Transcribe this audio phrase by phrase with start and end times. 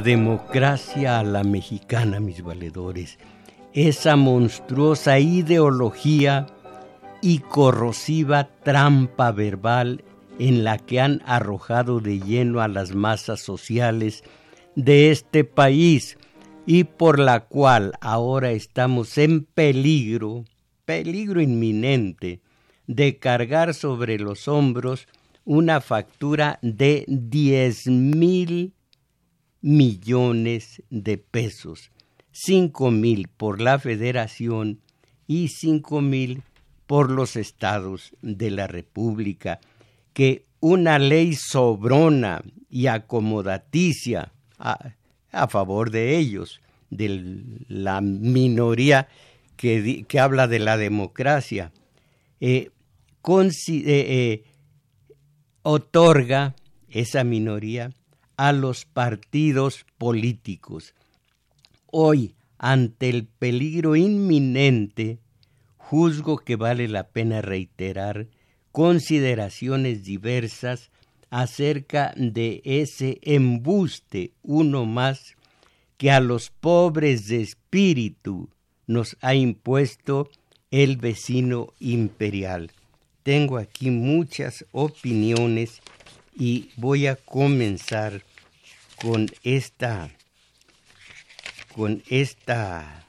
[0.00, 3.18] Democracia a la mexicana, mis valedores,
[3.72, 6.46] esa monstruosa ideología
[7.20, 10.04] y corrosiva trampa verbal
[10.38, 14.22] en la que han arrojado de lleno a las masas sociales
[14.76, 16.16] de este país
[16.66, 20.44] y por la cual ahora estamos en peligro,
[20.84, 22.40] peligro inminente,
[22.86, 25.08] de cargar sobre los hombros
[25.44, 28.74] una factura de diez mil
[29.60, 31.90] millones de pesos,
[32.30, 34.80] cinco mil por la federación
[35.26, 36.42] y cinco mil
[36.86, 39.60] por los estados de la República,
[40.12, 44.94] que una ley sobrona y acomodaticia a,
[45.48, 49.08] favor de ellos, de la minoría
[49.56, 51.72] que, que habla de la democracia,
[52.40, 52.70] eh,
[53.28, 54.44] eh, eh,
[55.62, 56.54] otorga
[56.88, 57.90] esa minoría
[58.38, 60.94] a los partidos políticos.
[61.90, 65.18] Hoy, ante el peligro inminente,
[65.76, 68.28] juzgo que vale la pena reiterar
[68.70, 70.90] consideraciones diversas
[71.30, 75.34] acerca de ese embuste, uno más,
[75.96, 78.50] que a los pobres de espíritu
[78.86, 80.30] nos ha impuesto
[80.70, 82.70] el vecino imperial.
[83.24, 85.82] Tengo aquí muchas opiniones
[86.38, 88.22] y voy a comenzar
[89.00, 90.10] con esta
[91.74, 93.06] con esta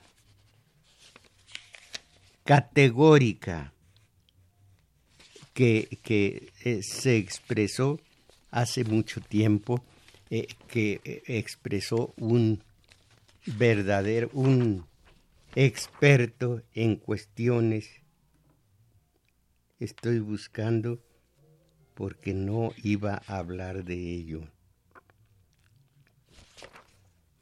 [2.43, 3.73] categórica
[5.53, 7.99] que, que eh, se expresó
[8.51, 9.83] hace mucho tiempo,
[10.29, 12.63] eh, que eh, expresó un
[13.45, 14.85] verdadero, un
[15.55, 17.89] experto en cuestiones.
[19.79, 20.99] Estoy buscando
[21.95, 24.41] porque no iba a hablar de ello.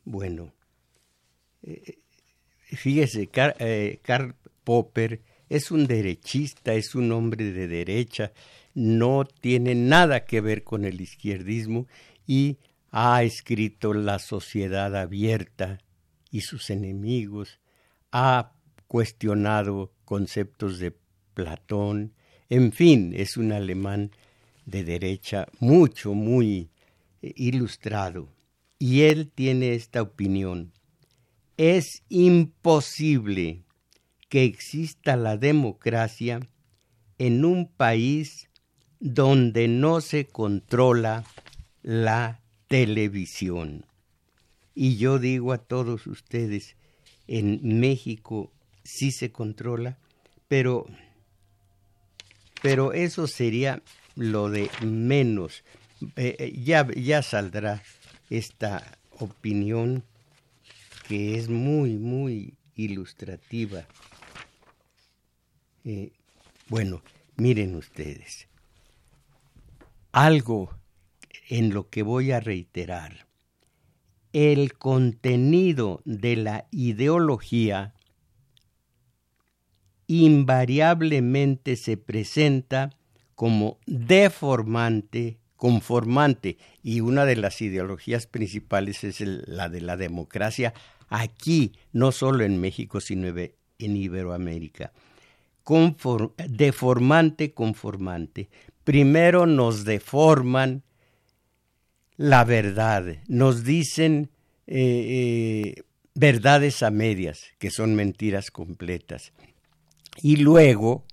[0.09, 0.53] Bueno,
[1.63, 1.97] eh,
[2.62, 3.29] fíjese,
[3.59, 8.31] eh, Karl Popper es un derechista, es un hombre de derecha,
[8.73, 11.88] no tiene nada que ver con el izquierdismo
[12.25, 12.57] y
[12.90, 15.79] ha escrito La sociedad abierta
[16.31, 17.59] y sus enemigos,
[18.13, 18.53] ha
[18.88, 20.95] cuestionado conceptos de
[21.34, 22.13] Platón,
[22.50, 24.12] en fin, es un alemán
[24.66, 26.69] de derecha mucho, muy
[27.22, 28.37] eh, ilustrado.
[28.80, 30.72] Y él tiene esta opinión.
[31.58, 33.64] Es imposible
[34.30, 36.40] que exista la democracia
[37.18, 38.50] en un país
[39.00, 41.24] donde no se controla
[41.82, 43.86] la televisión.
[44.75, 46.75] Y yo digo a todos ustedes,
[47.28, 48.51] en México
[48.84, 49.98] sí se controla,
[50.48, 50.86] pero,
[52.62, 53.81] pero eso sería
[54.16, 55.63] lo de menos.
[56.16, 57.81] Eh, eh, ya, ya saldrá
[58.29, 60.03] esta opinión
[61.07, 63.85] que es muy, muy ilustrativa.
[65.85, 66.12] Eh,
[66.68, 67.01] bueno,
[67.38, 68.47] miren ustedes,
[70.12, 70.77] algo
[71.50, 73.27] en lo que voy a reiterar,
[74.33, 77.94] el contenido de la ideología
[80.07, 82.91] invariablemente se presenta
[83.35, 90.74] como deformante, conformante y una de las ideologías principales es la de la democracia
[91.09, 94.94] aquí, no solo en México, sino en Iberoamérica.
[96.48, 98.50] deformante, conformante.
[98.83, 100.83] Primero nos deforman
[102.15, 104.31] la verdad, nos dicen
[104.65, 105.83] eh, eh,
[106.15, 109.33] verdades a medias, que son mentiras completas.
[110.21, 111.06] Y luego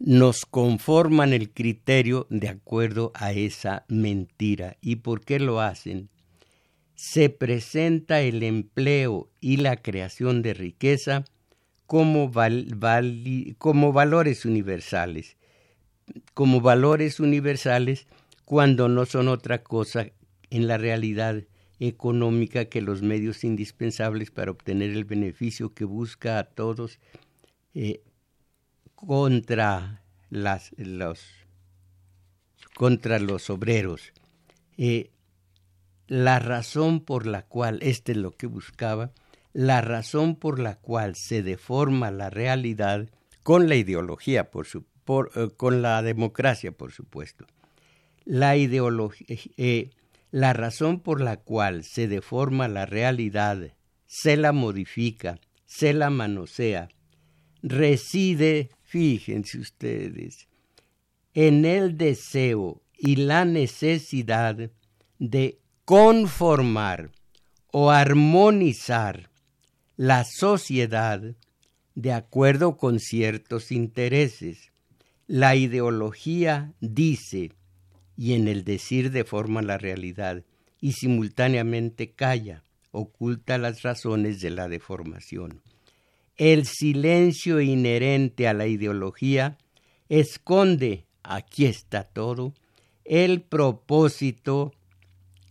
[0.00, 4.78] nos conforman el criterio de acuerdo a esa mentira.
[4.80, 6.08] ¿Y por qué lo hacen?
[6.94, 11.24] Se presenta el empleo y la creación de riqueza
[11.86, 15.36] como, valores universales,
[16.32, 18.06] como valores universales
[18.46, 20.06] cuando no son otra cosa
[20.48, 21.44] en la realidad
[21.78, 26.98] económica que los medios indispensables para obtener el beneficio que busca a todos
[27.74, 28.02] eh,
[29.06, 31.24] contra las, los,
[32.74, 34.12] contra los obreros.
[34.76, 35.10] Eh,
[36.06, 39.12] la razón por la cual, este es lo que buscaba,
[39.52, 43.08] la razón por la cual se deforma la realidad
[43.42, 47.46] con la ideología, por su, por, eh, con la democracia, por supuesto.
[48.24, 49.26] La ideología,
[49.56, 49.90] eh,
[50.30, 53.74] la razón por la cual se deforma la realidad,
[54.06, 56.88] se la modifica, se la manosea,
[57.62, 60.48] reside Fíjense ustedes,
[61.32, 64.72] en el deseo y la necesidad
[65.20, 67.12] de conformar
[67.68, 69.30] o armonizar
[69.96, 71.22] la sociedad
[71.94, 74.72] de acuerdo con ciertos intereses.
[75.28, 77.52] La ideología dice,
[78.16, 80.42] y en el decir deforma la realidad,
[80.80, 85.62] y simultáneamente calla, oculta las razones de la deformación
[86.40, 89.58] el silencio inherente a la ideología
[90.08, 92.54] esconde, aquí está todo,
[93.04, 94.72] el propósito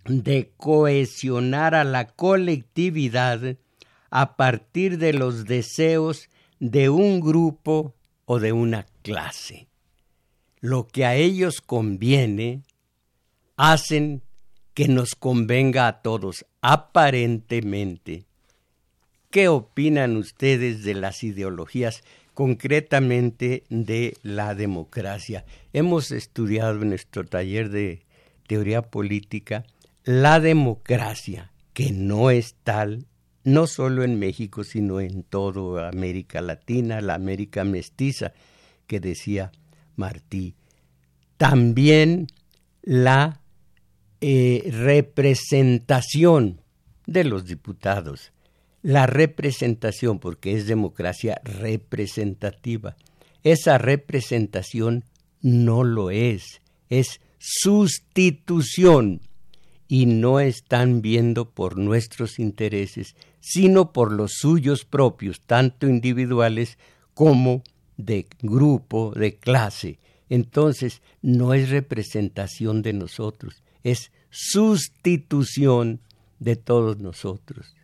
[0.06, 3.56] de cohesionar a la colectividad
[4.10, 6.28] a partir de los deseos
[6.60, 7.94] de un grupo
[8.26, 9.68] o de una clase.
[10.60, 12.64] Lo que a ellos conviene,
[13.58, 14.24] hacen
[14.74, 18.26] que nos convenga a todos, aparentemente.
[19.32, 22.04] ¿Qué opinan ustedes de las ideologías,
[22.34, 25.46] concretamente de la democracia?
[25.72, 28.02] Hemos estudiado en nuestro taller de
[28.48, 29.66] teoría política
[30.04, 33.06] la democracia, que no es tal,
[33.44, 38.34] no solo en México, sino en toda América Latina, la América mestiza,
[38.88, 39.52] que decía
[39.96, 40.56] Martí.
[41.38, 42.30] También
[42.82, 43.42] la
[44.22, 46.62] eh, representación
[47.06, 48.32] de los diputados
[48.82, 52.96] la representación, porque es democracia representativa.
[53.44, 55.04] Esa representación
[55.42, 59.22] no lo es, es sustitución
[59.88, 66.78] y no están viendo por nuestros intereses, sino por los suyos propios, tanto individuales
[67.14, 67.64] como
[67.98, 70.00] de grupo, de clase.
[70.30, 76.02] Entonces, no es representación de nosotros, es sustitución
[76.40, 77.76] de todos nosotros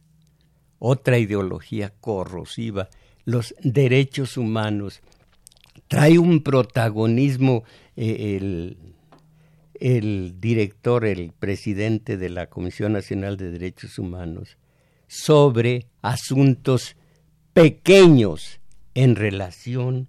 [0.87, 2.89] otra ideología corrosiva,
[3.23, 5.01] los derechos humanos.
[5.87, 7.63] Trae un protagonismo
[7.95, 8.77] eh, el,
[9.79, 14.57] el director, el presidente de la Comisión Nacional de Derechos Humanos
[15.07, 16.95] sobre asuntos
[17.53, 18.59] pequeños
[18.93, 20.07] en relación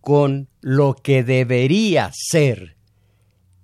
[0.00, 2.76] con lo que debería ser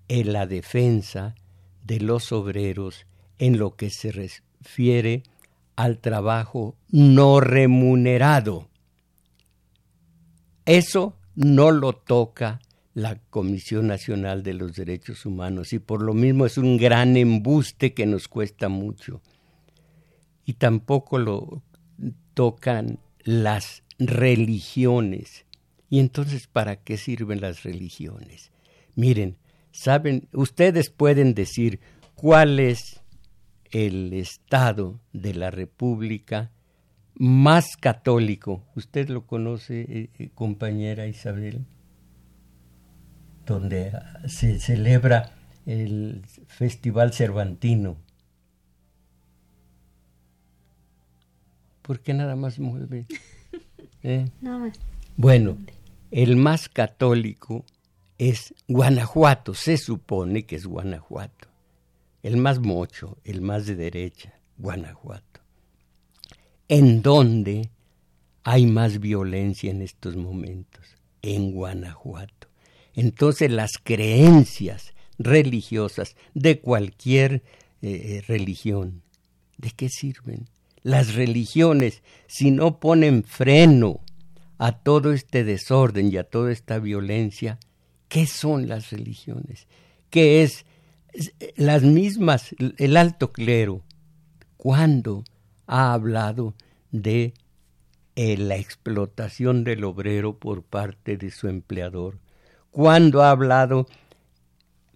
[0.09, 1.37] en la defensa
[1.85, 3.07] de los obreros
[3.38, 5.23] en lo que se refiere
[5.76, 8.69] al trabajo no remunerado.
[10.66, 12.61] Eso no lo toca
[12.95, 17.93] la Comisión Nacional de los Derechos Humanos y por lo mismo es un gran embuste
[17.93, 19.21] que nos cuesta mucho.
[20.45, 21.62] Y tampoco lo
[22.35, 25.45] tocan las religiones.
[25.90, 28.52] ¿Y entonces para qué sirven las religiones?
[28.95, 29.37] Miren,
[29.73, 31.81] saben, ustedes pueden decir
[32.14, 33.02] cuál es
[33.75, 36.52] el Estado de la República
[37.14, 38.62] más católico.
[38.76, 41.66] ¿Usted lo conoce, eh, eh, compañera Isabel?
[43.45, 45.33] Donde ah, se celebra
[45.66, 47.97] el Festival Cervantino.
[51.83, 53.07] ¿Por qué nada más mueve?
[54.04, 54.31] ¿Eh?
[55.16, 55.59] Bueno,
[56.12, 57.64] el más católico
[58.19, 61.53] es Guanajuato, se supone que es Guanajuato
[62.25, 65.43] el más mocho, el más de derecha, Guanajuato.
[66.69, 67.69] ¿En dónde
[68.45, 70.97] hay más violencia en estos momentos?
[71.21, 72.49] En Guanajuato.
[72.95, 77.43] Entonces las creencias religiosas de cualquier
[77.83, 79.02] eh, religión.
[79.59, 80.49] ¿De qué sirven?
[80.83, 84.00] Las religiones, si no ponen freno
[84.57, 87.59] a todo este desorden y a toda esta violencia,
[88.09, 89.69] ¿qué son las religiones?
[90.09, 90.64] ¿Qué es
[91.56, 93.83] las mismas, el alto clero?
[94.56, 95.25] ¿Cuándo
[95.66, 96.54] ha hablado
[96.90, 97.35] de
[98.16, 102.18] eh, la explotación del obrero por parte de su empleador?
[102.71, 103.87] ¿Cuándo ha hablado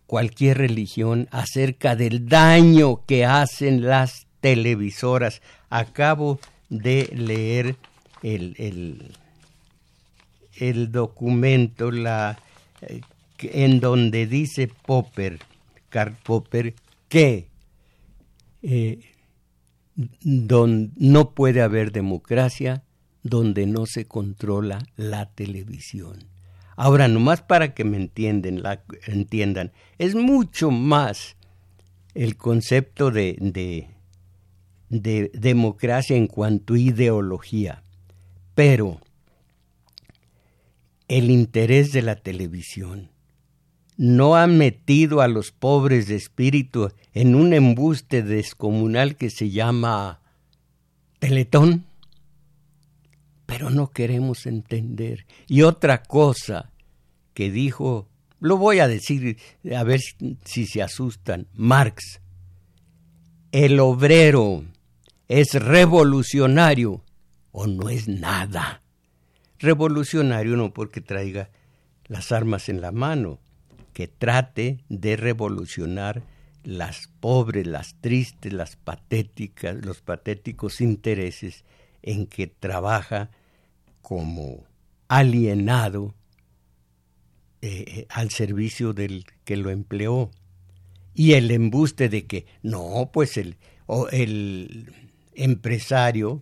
[0.07, 5.43] cualquier religión acerca del daño que hacen las televisoras?
[5.69, 7.77] Acabo de leer
[8.23, 9.13] el, el
[10.59, 12.39] el documento la,
[12.83, 13.01] eh,
[13.41, 15.39] en donde dice Popper,
[15.89, 16.75] Karl Popper,
[17.09, 17.49] que
[18.63, 19.01] eh,
[20.25, 22.83] no puede haber democracia
[23.23, 26.25] donde no se controla la televisión.
[26.77, 28.63] Ahora, nomás para que me entienden,
[29.07, 31.37] entiendan, es mucho más
[32.15, 33.89] el concepto de, de,
[34.89, 37.83] de democracia en cuanto a ideología.
[38.55, 39.01] Pero
[41.09, 43.11] el interés de la televisión.
[43.99, 50.21] No ha metido a los pobres de espíritu en un embuste descomunal que se llama
[51.19, 51.85] Teletón.
[53.45, 55.27] Pero no queremos entender.
[55.47, 56.73] Y otra cosa
[57.35, 58.09] que dijo,
[58.41, 59.37] lo voy a decir
[59.77, 60.01] a ver
[60.45, 62.23] si se asustan, Marx.
[63.53, 64.65] El obrero
[65.29, 67.05] es revolucionario
[67.53, 68.83] o no es nada
[69.59, 71.51] revolucionario no porque traiga
[72.07, 73.39] las armas en la mano,
[73.99, 76.23] que trate de revolucionar
[76.63, 81.65] las pobres, las tristes, las patéticas, los patéticos intereses
[82.03, 83.33] en que trabaja
[84.01, 84.63] como
[85.09, 86.15] alienado
[87.61, 90.31] eh, eh, al servicio del que lo empleó.
[91.13, 93.57] Y el embuste de que no, pues el,
[94.13, 94.93] el
[95.35, 96.41] empresario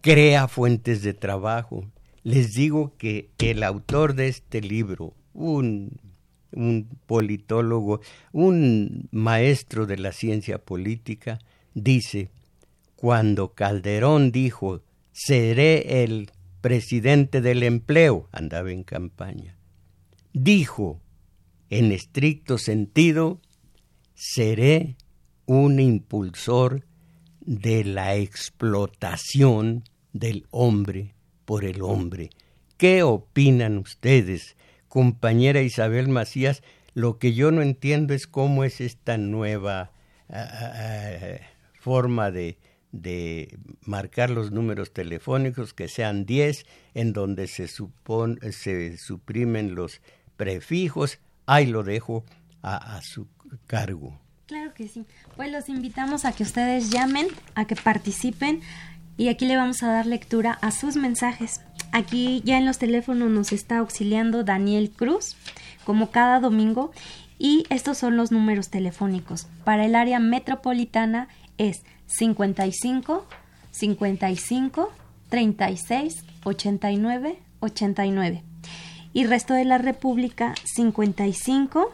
[0.00, 1.84] crea fuentes de trabajo.
[2.22, 5.92] Les digo que el autor de este libro, un,
[6.52, 8.00] un politólogo,
[8.32, 11.38] un maestro de la ciencia política,
[11.74, 12.30] dice,
[12.96, 19.56] cuando Calderón dijo, seré el presidente del empleo, andaba en campaña,
[20.32, 21.00] dijo,
[21.70, 23.40] en estricto sentido,
[24.14, 24.96] seré
[25.46, 26.84] un impulsor
[27.40, 31.14] de la explotación del hombre
[31.44, 32.30] por el hombre.
[32.76, 34.55] ¿Qué opinan ustedes,
[34.88, 36.62] compañera Isabel Macías?
[36.94, 39.90] Lo que yo no entiendo es cómo es esta nueva
[40.30, 41.36] ah,
[41.78, 42.58] forma de,
[42.92, 46.64] de marcar los números telefónicos, que sean 10,
[46.94, 50.00] en donde se, supone, se suprimen los
[50.36, 51.18] prefijos.
[51.46, 52.24] Ahí lo dejo
[52.62, 53.28] a, a su
[53.66, 54.18] cargo.
[54.46, 55.04] Claro que sí.
[55.34, 58.60] Pues los invitamos a que ustedes llamen, a que participen
[59.16, 61.60] y aquí le vamos a dar lectura a sus mensajes.
[61.92, 65.36] Aquí ya en los teléfonos nos está auxiliando Daniel Cruz,
[65.84, 66.92] como cada domingo,
[67.38, 69.46] y estos son los números telefónicos.
[69.64, 73.26] Para el área metropolitana es 55
[73.70, 74.92] 55
[75.28, 78.42] 36 89 89.
[79.12, 81.92] Y resto de la República 55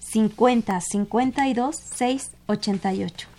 [0.00, 3.37] 50 52 6 88.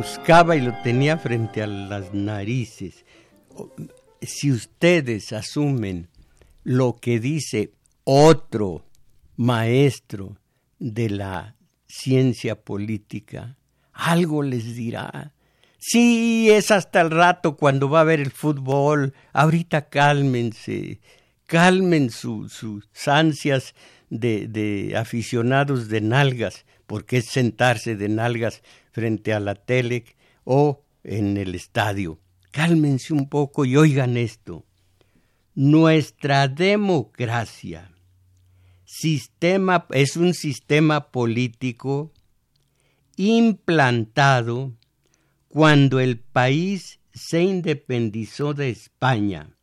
[0.00, 3.04] Buscaba y lo tenía frente a las narices.
[4.22, 6.08] Si ustedes asumen
[6.64, 8.86] lo que dice otro
[9.36, 10.38] maestro
[10.78, 11.54] de la
[11.86, 13.58] ciencia política,
[13.92, 15.34] algo les dirá.
[15.76, 19.12] Sí, es hasta el rato cuando va a ver el fútbol.
[19.34, 21.00] Ahorita cálmense,
[21.44, 23.74] calmen sus ansias
[24.08, 30.04] de, de aficionados de nalgas, porque es sentarse de nalgas frente a la tele
[30.44, 32.18] o en el estadio.
[32.50, 34.64] Cálmense un poco y oigan esto.
[35.54, 37.90] Nuestra democracia
[38.90, 42.12] sistema, es un sistema político
[43.16, 44.74] implantado
[45.48, 49.56] cuando el país se independizó de España.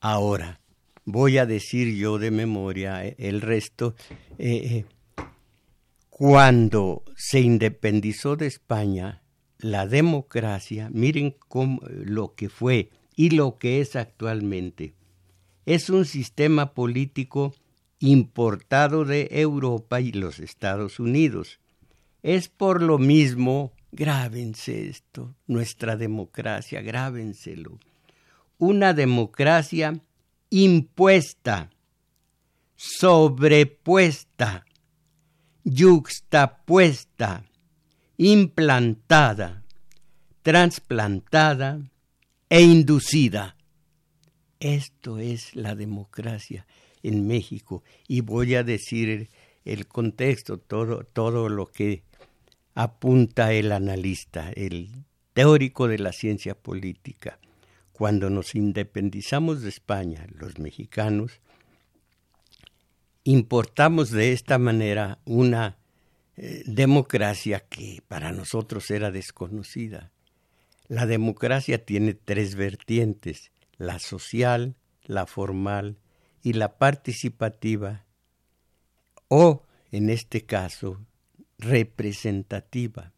[0.00, 0.60] Ahora,
[1.04, 3.96] voy a decir yo de memoria eh, el resto.
[4.38, 4.84] Eh, eh,
[6.20, 9.22] cuando se independizó de España,
[9.56, 11.34] la democracia, miren
[11.88, 14.92] lo que fue y lo que es actualmente,
[15.64, 17.54] es un sistema político
[18.00, 21.58] importado de Europa y los Estados Unidos.
[22.22, 27.78] Es por lo mismo, grábense esto, nuestra democracia, grábenselo.
[28.58, 29.98] Una democracia
[30.50, 31.70] impuesta,
[32.76, 34.66] sobrepuesta,
[35.70, 37.44] yuxtapuesta,
[38.16, 39.62] implantada,
[40.42, 41.80] transplantada
[42.48, 43.56] e inducida.
[44.58, 46.66] Esto es la democracia
[47.02, 49.28] en México y voy a decir
[49.64, 52.02] el contexto, todo, todo lo que
[52.74, 54.90] apunta el analista, el
[55.32, 57.38] teórico de la ciencia política.
[57.92, 61.40] Cuando nos independizamos de España, los mexicanos,
[63.24, 65.78] importamos de esta manera una
[66.36, 70.12] eh, democracia que para nosotros era desconocida.
[70.88, 75.98] La democracia tiene tres vertientes, la social, la formal
[76.42, 78.06] y la participativa,
[79.28, 81.04] o en este caso,
[81.58, 83.12] representativa.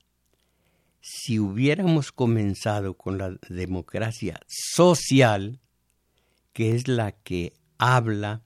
[1.01, 5.61] Si hubiéramos comenzado con la democracia social,
[6.53, 8.43] que es la que habla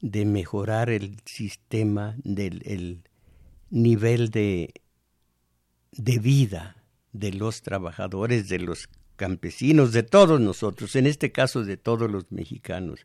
[0.00, 3.02] de mejorar el sistema del
[3.70, 4.72] nivel de,
[5.92, 11.76] de vida de los trabajadores, de los campesinos, de todos nosotros, en este caso de
[11.76, 13.00] todos los mexicanos,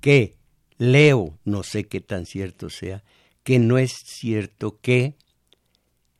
[0.00, 0.36] que
[0.78, 3.02] leo, no sé qué tan cierto sea,
[3.42, 5.16] que no es cierto que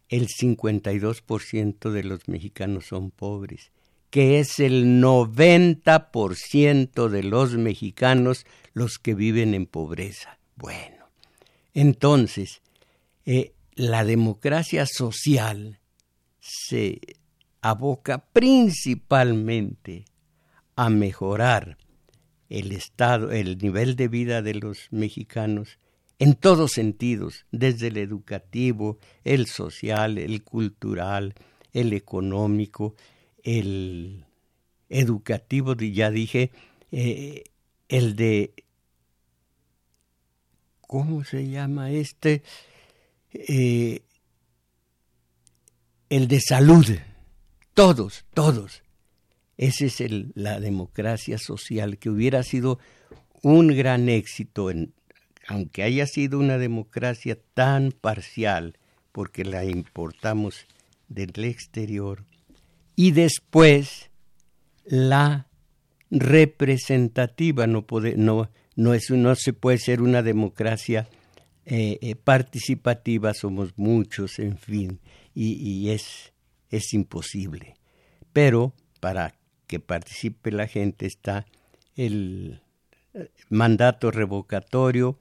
[0.09, 3.71] el 52% de los mexicanos son pobres,
[4.11, 10.38] que es el 90% de los mexicanos los que viven en pobreza.
[10.57, 11.07] Bueno,
[11.73, 12.61] entonces,
[13.25, 15.81] eh, la democracia social
[16.40, 17.00] se
[17.62, 20.05] aboca principalmente
[20.76, 21.79] a mejorar
[22.49, 25.79] el estado, el nivel de vida de los mexicanos
[26.19, 31.35] en todos sentidos, desde el educativo, el social, el cultural,
[31.73, 32.95] el económico,
[33.44, 34.24] el
[34.88, 36.50] educativo, ya dije,
[36.92, 37.44] eh,
[37.88, 38.53] el de,
[40.81, 42.42] ¿cómo se llama este?
[43.33, 44.03] Eh,
[46.09, 46.87] el de salud,
[47.74, 48.83] todos, todos.
[49.57, 52.79] Esa es el, la democracia social que hubiera sido
[53.42, 54.92] un gran éxito, en,
[55.46, 58.79] aunque haya sido una democracia tan parcial,
[59.12, 60.66] porque la importamos
[61.09, 62.24] del exterior,
[62.96, 64.11] y después
[64.85, 65.46] la
[66.11, 71.09] representativa, no, puede, no, no, es, no se puede ser una democracia
[71.66, 74.98] eh, eh, participativa, somos muchos, en fin,
[75.35, 76.33] y, es,
[76.70, 77.76] es imposible.
[78.33, 79.35] Pero para
[79.66, 81.46] que participe la gente está
[81.94, 82.61] el
[83.14, 85.16] eh, mandato revocatorio,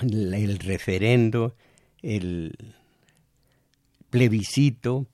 [0.00, 1.54] el, referendo,
[2.02, 2.74] el
[4.10, 5.06] plebiscito.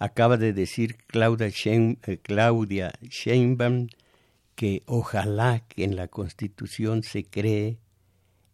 [0.00, 1.50] Acaba de decir Claudia,
[2.22, 3.86] Claudia Sheinbaum
[4.56, 7.78] que ojalá que en la Constitución se cree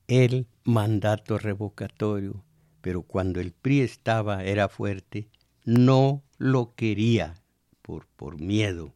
[0.09, 2.44] el mandato revocatorio,
[2.80, 5.28] pero cuando el PRI estaba, era fuerte,
[5.64, 7.42] no lo quería
[7.82, 8.92] por, por miedo.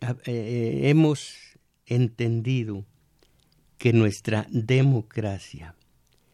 [0.00, 2.84] Ah, eh, eh, hemos entendido
[3.76, 5.74] que nuestra democracia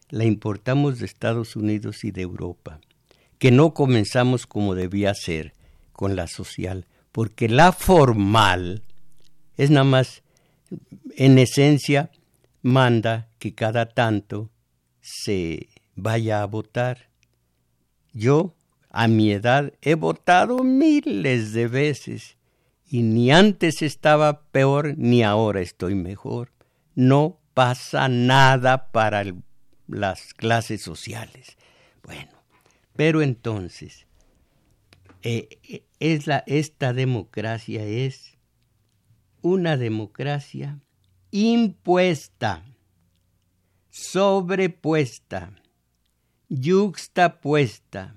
[0.09, 2.79] la importamos de Estados Unidos y de Europa,
[3.37, 5.53] que no comenzamos como debía ser
[5.93, 8.83] con la social, porque la formal
[9.57, 10.23] es nada más,
[11.15, 12.11] en esencia,
[12.61, 14.49] manda que cada tanto
[15.01, 17.09] se vaya a votar.
[18.11, 18.55] Yo,
[18.89, 22.37] a mi edad, he votado miles de veces
[22.87, 26.51] y ni antes estaba peor ni ahora estoy mejor.
[26.95, 29.23] No pasa nada para
[29.87, 31.57] las clases sociales.
[32.03, 32.31] Bueno,
[32.95, 34.07] pero entonces,
[35.21, 38.37] eh, eh, es la, esta democracia es
[39.41, 40.79] una democracia
[41.31, 42.63] impuesta,
[43.89, 45.55] sobrepuesta,
[46.49, 48.15] yuxtapuesta,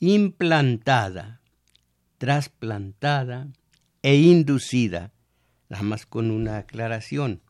[0.00, 1.40] implantada,
[2.18, 3.48] trasplantada
[4.02, 5.12] e inducida,
[5.68, 7.42] nada más con una aclaración,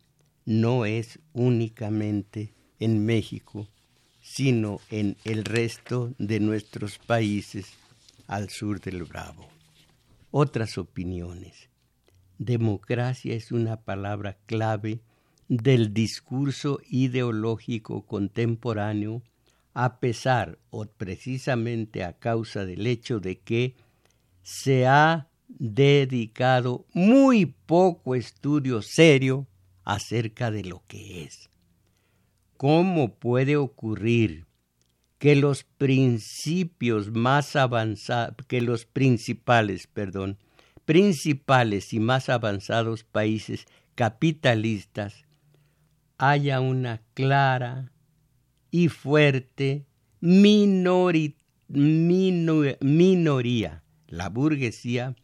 [0.45, 3.69] no es únicamente en México,
[4.35, 7.73] sino en el resto de nuestros países
[8.27, 9.47] al sur del Bravo.
[10.33, 11.69] Otras opiniones.
[12.39, 14.99] Democracia es una palabra clave
[15.47, 19.23] del discurso ideológico contemporáneo
[19.73, 23.77] a pesar o precisamente a causa del hecho de que
[24.43, 29.47] se ha dedicado muy poco estudio serio
[29.85, 31.51] acerca de lo que es.
[32.65, 34.47] ¿Cómo puede ocurrir
[35.19, 40.39] que los principios más avanzados, que los principales, perdón,
[40.87, 45.27] principales y más avanzados países capitalistas
[46.17, 47.93] haya una clara
[48.71, 49.85] y fuerte
[50.23, 51.35] minoría,
[54.09, 55.15] la burguesía,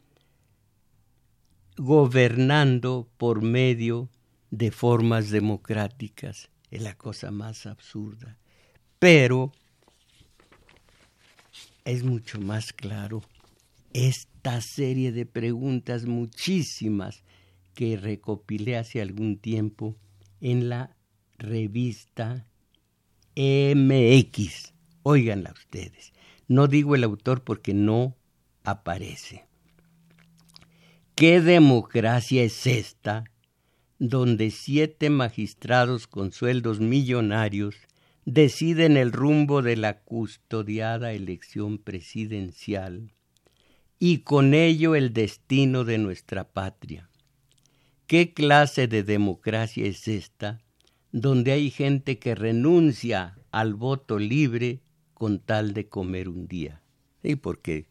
[1.78, 4.10] gobernando por medio
[4.50, 6.49] de formas democráticas.
[6.70, 8.38] Es la cosa más absurda.
[8.98, 9.52] Pero
[11.84, 13.22] es mucho más claro
[13.92, 17.24] esta serie de preguntas, muchísimas,
[17.74, 19.96] que recopilé hace algún tiempo
[20.40, 20.96] en la
[21.38, 22.46] revista
[23.34, 24.74] MX.
[25.02, 26.12] Óiganla ustedes.
[26.46, 28.16] No digo el autor porque no
[28.64, 29.46] aparece.
[31.14, 33.24] ¿Qué democracia es esta
[34.00, 37.76] donde siete magistrados con sueldos millonarios
[38.24, 43.12] deciden el rumbo de la custodiada elección presidencial
[44.00, 47.08] y con ello el destino de nuestra patria?
[48.08, 50.60] ¿Qué clase de democracia es esta
[51.12, 54.80] donde hay gente que renuncia al voto libre
[55.14, 56.82] con tal de comer un día.
[57.22, 57.86] ¿Y por qué?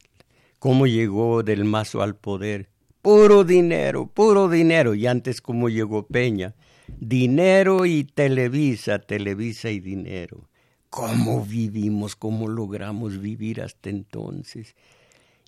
[0.57, 2.69] ¿Cómo llegó del mazo al poder?
[3.09, 4.93] Puro dinero, puro dinero.
[4.93, 6.53] Y antes, ¿cómo llegó Peña?
[6.99, 10.47] Dinero y Televisa, Televisa y dinero.
[10.91, 12.15] ¿Cómo vivimos?
[12.15, 14.75] ¿Cómo logramos vivir hasta entonces?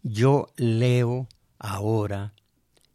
[0.02, 1.28] Yo leo
[1.60, 2.34] ahora,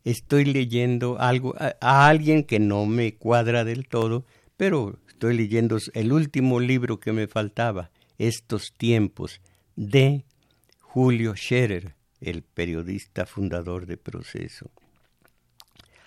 [0.02, 4.24] estoy leyendo algo a alguien que no me cuadra del todo,
[4.56, 9.40] pero estoy leyendo el último libro que me faltaba, Estos tiempos,
[9.76, 10.24] de
[10.80, 14.70] Julio Scherer, el periodista fundador de Proceso.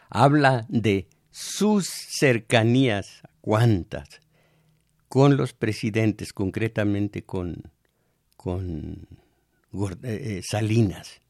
[0.10, 4.22] Habla de sus cercanías, cuántas,
[5.08, 7.72] con los presidentes, concretamente con,
[8.38, 9.08] con
[9.74, 11.22] eh, eh, Salinas,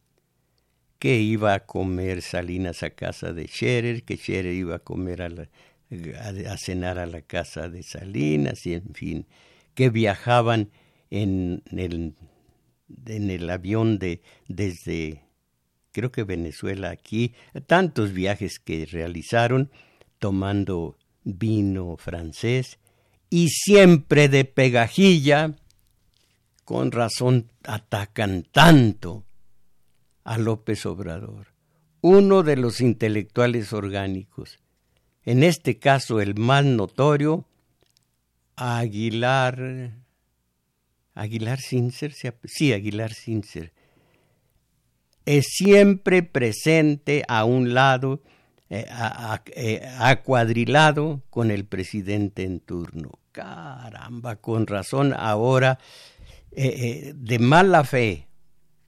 [0.98, 6.58] que iba a comer Salinas a casa de Scherer, que Scherer iba a comer a
[6.58, 9.26] cenar a la casa de Salinas y en fin,
[9.76, 10.72] que viajaban
[11.10, 12.15] en el,
[13.06, 15.23] en el avión de desde
[15.91, 17.34] creo que Venezuela aquí,
[17.67, 19.71] tantos viajes que realizaron
[20.19, 22.80] tomando vino francés
[23.30, 25.56] y siempre de pegajilla,
[26.63, 29.25] con razón atacan tanto
[30.23, 31.47] a López Obrador,
[32.02, 34.60] uno de los intelectuales orgánicos,
[35.23, 37.45] en este caso el más notorio,
[38.56, 39.95] Aguilar,
[41.20, 42.14] Aguilar Sincer,
[42.46, 43.74] sí, Aguilar Sincer,
[45.26, 48.24] es siempre presente a un lado,
[48.70, 48.86] eh,
[49.56, 53.12] eh, acuadrilado con el presidente en turno.
[53.32, 55.78] Caramba, con razón ahora
[56.52, 58.28] eh, de mala fe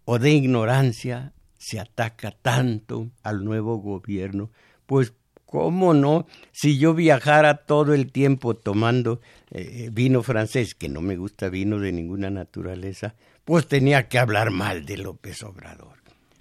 [0.06, 4.52] o de ignorancia se ataca tanto al nuevo gobierno,
[4.86, 5.14] pues
[5.52, 6.28] ¿Cómo no?
[6.54, 11.78] Si yo viajara todo el tiempo tomando eh, vino francés, que no me gusta vino
[11.78, 15.98] de ninguna naturaleza, pues tenía que hablar mal de López Obrador.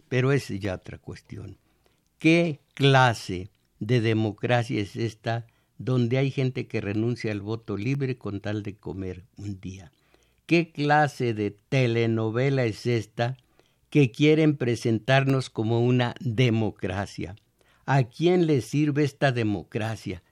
[0.08, 1.58] Pero es ya otra cuestión.
[2.20, 5.44] ¿Qué clase de democracia es esta
[5.76, 9.90] donde hay gente que renuncia al voto libre con tal de comer un día?
[10.46, 13.36] ¿Qué clase de telenovela es esta
[13.88, 17.34] que quieren presentarnos como una democracia?
[17.92, 20.22] ¿A quién le sirve esta democracia?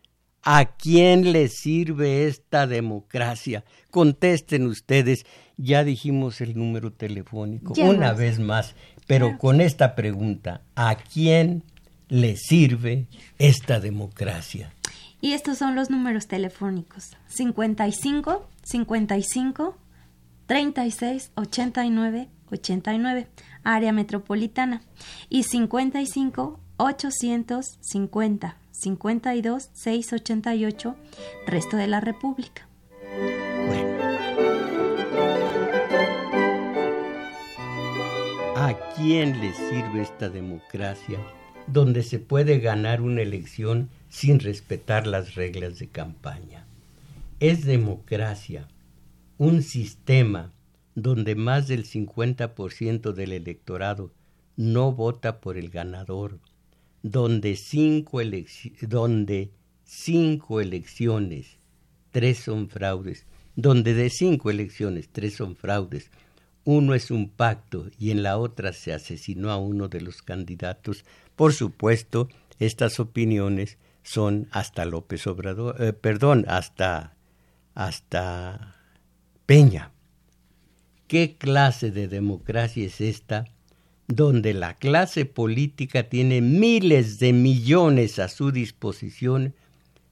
[0.45, 3.65] ¿A quién le sirve esta democracia?
[3.91, 5.27] Contesten ustedes.
[5.57, 8.77] Ya dijimos el número telefónico una vez más,
[9.09, 11.65] pero con esta pregunta, ¿a quién
[12.07, 13.09] le sirve
[13.41, 14.73] esta democracia?
[15.21, 17.17] Y estos son los números telefónicos.
[17.27, 19.77] 55 55
[20.47, 23.27] 36 89 89,
[23.65, 24.83] área metropolitana.
[25.29, 30.97] Y 55 850 52 688,
[31.47, 32.69] resto de la República.
[33.67, 33.99] Bueno.
[38.57, 41.19] ¿A quién le sirve esta democracia
[41.67, 46.65] donde se puede ganar una elección sin respetar las reglas de campaña?
[47.41, 48.69] Es democracia,
[49.37, 50.53] un sistema
[50.95, 54.13] donde más del 50% del electorado
[54.57, 56.39] no vota por el ganador
[57.03, 58.21] donde cinco,
[58.83, 59.51] donde
[59.85, 61.59] cinco elecciones,
[62.11, 66.11] tres son fraudes, donde de cinco elecciones, tres son fraudes,
[66.65, 71.05] uno es un pacto y en la otra se asesinó a uno de los candidatos.
[71.35, 77.17] Por supuesto, estas opiniones son hasta López Obrador, eh, perdón, hasta
[77.75, 78.75] hasta
[79.47, 79.93] Peña.
[81.07, 83.47] ¿Qué clase de democracia es esta
[84.09, 89.55] donde la clase política tiene miles de millones a su disposición,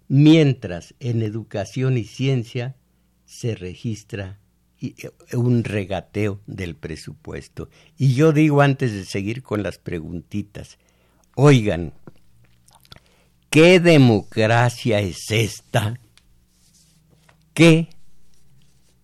[0.06, 2.76] mientras en educación y ciencia
[3.24, 4.38] se registra
[4.80, 4.94] eh,
[5.32, 7.70] un regateo del presupuesto.
[7.96, 10.78] Y yo digo antes de seguir con las preguntitas,
[11.34, 11.94] oigan,
[13.48, 15.98] ¿qué democracia es esta
[17.54, 17.88] que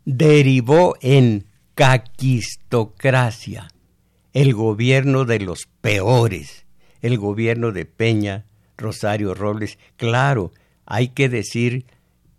[0.04, 3.71] derivó en caquistocracia?
[4.32, 6.64] El gobierno de los peores,
[7.00, 9.78] el gobierno de Peña, Rosario Robles.
[9.96, 10.52] Claro,
[10.86, 11.86] hay que decir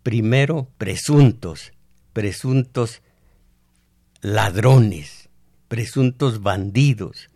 [0.01, 1.73] primero presuntos,
[2.13, 3.01] presuntos
[4.21, 5.29] ladrones,
[5.67, 7.29] presuntos bandidos.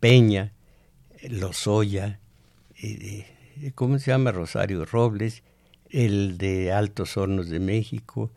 [0.00, 0.52] Peña,
[1.28, 2.20] Lozoya,
[2.82, 3.26] eh,
[3.60, 4.32] eh, ¿cómo se llama?
[4.32, 5.42] Rosario Robles,
[5.90, 8.32] el de Altos Hornos de México.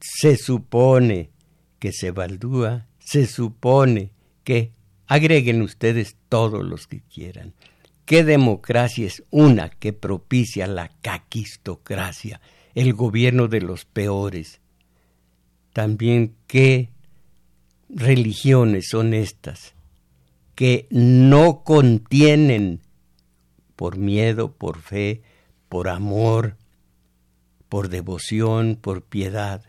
[0.00, 1.30] Se supone
[1.78, 4.72] que se baldúa, se supone que
[5.06, 7.54] Agreguen ustedes todos los que quieran.
[8.04, 12.40] ¿Qué democracia es una que propicia la caquistocracia,
[12.74, 14.60] el gobierno de los peores?
[15.72, 16.90] También qué
[17.88, 19.74] religiones son estas
[20.54, 22.80] que no contienen
[23.76, 25.22] por miedo, por fe,
[25.68, 26.56] por amor,
[27.68, 29.62] por devoción, por piedad,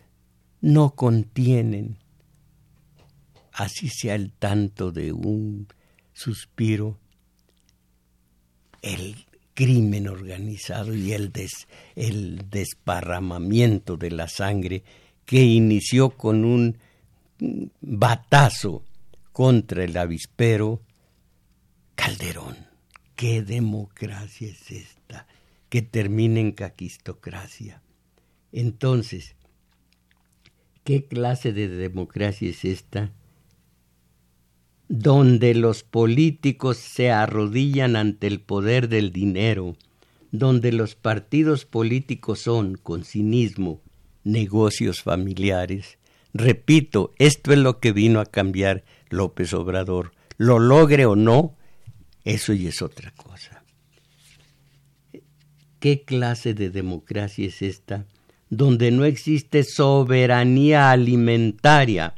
[0.62, 1.98] no contienen
[3.58, 5.68] así sea el tanto de un
[6.14, 7.00] suspiro,
[8.84, 9.16] el
[9.56, 11.32] crimen organizado y el,
[12.52, 14.84] desparramamiento de la sangre
[15.26, 16.78] que inició con un
[17.82, 18.84] batazo
[19.32, 20.80] contra el avispero
[21.96, 22.56] Calderón.
[23.16, 25.26] ¿Qué democracia es esta
[25.70, 27.82] que termina en caquistocracia?
[28.52, 29.36] Entonces,
[30.84, 33.12] ¿qué clase de democracia es esta
[34.90, 39.76] donde los políticos se arrodillan ante el poder del dinero,
[40.32, 43.82] donde los partidos políticos son, con cinismo,
[44.24, 45.98] negocios familiares.
[46.34, 50.12] Repito, esto es lo que vino a cambiar López Obrador.
[50.38, 51.56] Lo logre o no,
[52.24, 53.64] eso ya es otra cosa.
[55.80, 58.06] ¿Qué clase de democracia es esta
[58.50, 62.16] donde no existe soberanía alimentaria?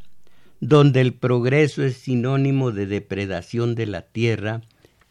[0.59, 4.61] Donde el progreso es sinónimo de depredación de la tierra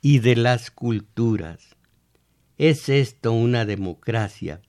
[0.02, 1.76] y de las culturas.
[2.58, 4.60] ¿Es esto una democracia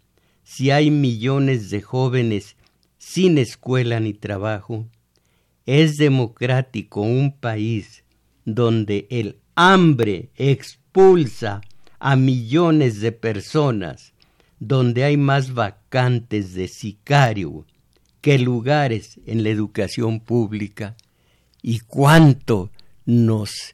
[0.44, 2.56] si hay millones de jóvenes
[2.98, 4.88] sin escuela ni trabajo?
[5.66, 8.04] ¿Es democrático un país
[8.46, 11.62] donde el hambre expulsa
[12.00, 14.14] a millones de personas,
[14.60, 17.66] donde hay más vacantes de sicario
[18.22, 20.96] qué lugares en la educación pública
[21.62, 22.72] y cuánto
[23.06, 23.74] nos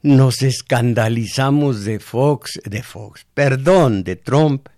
[0.00, 4.68] nos escandalizamos de Fox, de Fox, perdón, de Trump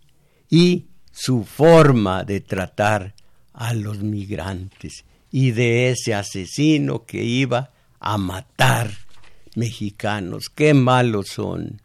[0.49, 3.15] y su forma de tratar
[3.53, 8.91] a los migrantes y de ese asesino que iba a matar
[9.55, 10.49] mexicanos.
[10.49, 11.83] Qué malos son.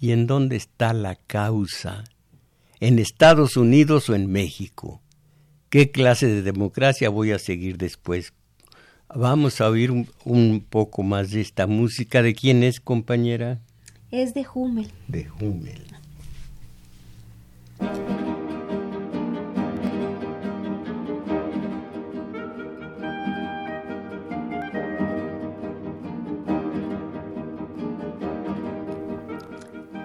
[0.00, 2.04] ¿Y en dónde está la causa?
[2.78, 5.02] ¿En Estados Unidos o en México?
[5.70, 8.32] Qué clase de democracia voy a seguir después.
[9.14, 9.90] Vamos a oír
[10.24, 12.22] un, poco más de esta música.
[12.22, 13.60] ¿De quién es, compañera?
[14.10, 14.90] Es de Hummel.
[15.06, 15.84] De Hummel.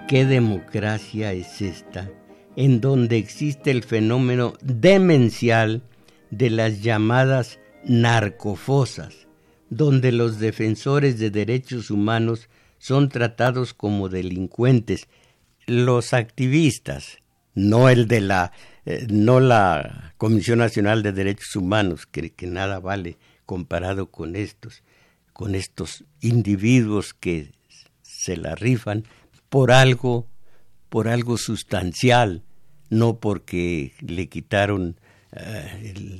[0.08, 2.10] ¿Qué democracia es esta?
[2.56, 5.82] En donde existe el fenómeno demencial
[6.30, 9.28] de las llamadas narcofosas,
[9.70, 15.08] donde los defensores de derechos humanos son tratados como delincuentes,
[15.66, 17.18] los activistas,
[17.56, 18.52] no el de la
[18.86, 24.84] eh, no la Comisión Nacional de Derechos Humanos, que, que nada vale comparado con estos,
[25.32, 27.52] con estos individuos que
[28.02, 29.06] se la rifan
[29.50, 30.28] por algo
[30.93, 32.43] por algo sustancial,
[32.91, 34.99] no porque le quitaron,
[35.32, 36.19] eh,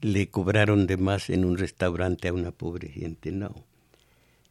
[0.00, 3.66] le cobraron de más en un restaurante a una pobre gente, no.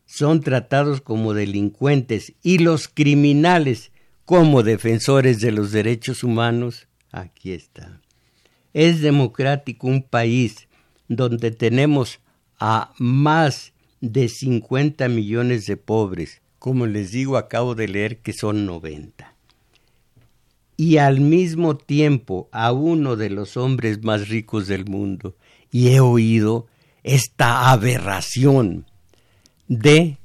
[0.05, 3.93] Son tratados como delincuentes y los criminales
[4.25, 8.01] como defensores de los derechos humanos, aquí está.
[8.73, 10.67] Es democrático un país
[11.07, 12.19] donde tenemos
[12.59, 18.65] a más de 50 millones de pobres, como les digo, acabo de leer que son
[18.65, 19.35] 90.
[20.75, 25.35] y al mismo tiempo a uno de los hombres más ricos del mundo.
[25.71, 26.65] Y he oído
[27.03, 28.87] esta aberración
[29.67, 30.17] de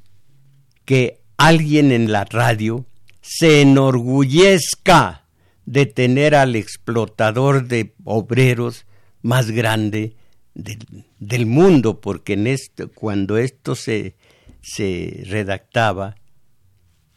[0.86, 2.86] que alguien en la radio
[3.20, 5.26] se enorgullezca
[5.66, 8.86] de tener al explotador de obreros
[9.20, 10.16] más grande
[10.54, 12.56] del, mundo, porque
[12.94, 14.16] cuando esto se,
[14.62, 16.16] se redactaba,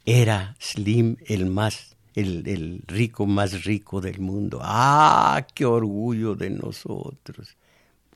[0.05, 4.59] era Slim el más, el, el rico más rico del mundo.
[4.61, 7.55] ¡Ah, qué orgullo de nosotros!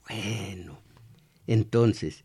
[0.08, 0.80] Bueno,
[1.48, 2.24] entonces,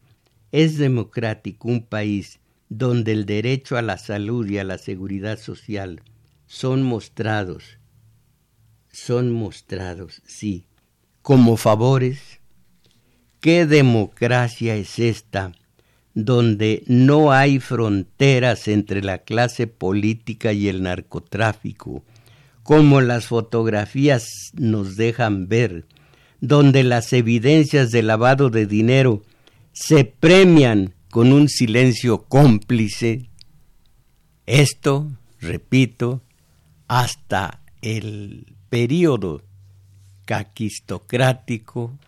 [0.50, 6.02] es democrático un país donde el derecho a la salud y a la seguridad social
[6.46, 7.78] son mostrados,
[8.90, 10.66] son mostrados, sí,
[11.22, 12.40] como favores.
[13.40, 15.52] ¿Qué democracia es esta
[16.14, 22.04] donde no hay fronteras entre la clase política y el narcotráfico,
[22.62, 25.86] como las fotografías nos dejan ver,
[26.40, 29.22] donde las evidencias de lavado de dinero
[29.72, 33.30] se premian con un silencio cómplice.
[34.46, 36.22] Esto, repito,
[36.88, 39.42] hasta el periodo
[40.24, 41.98] caquistocrático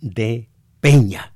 [0.00, 0.48] de
[0.80, 1.31] Peña.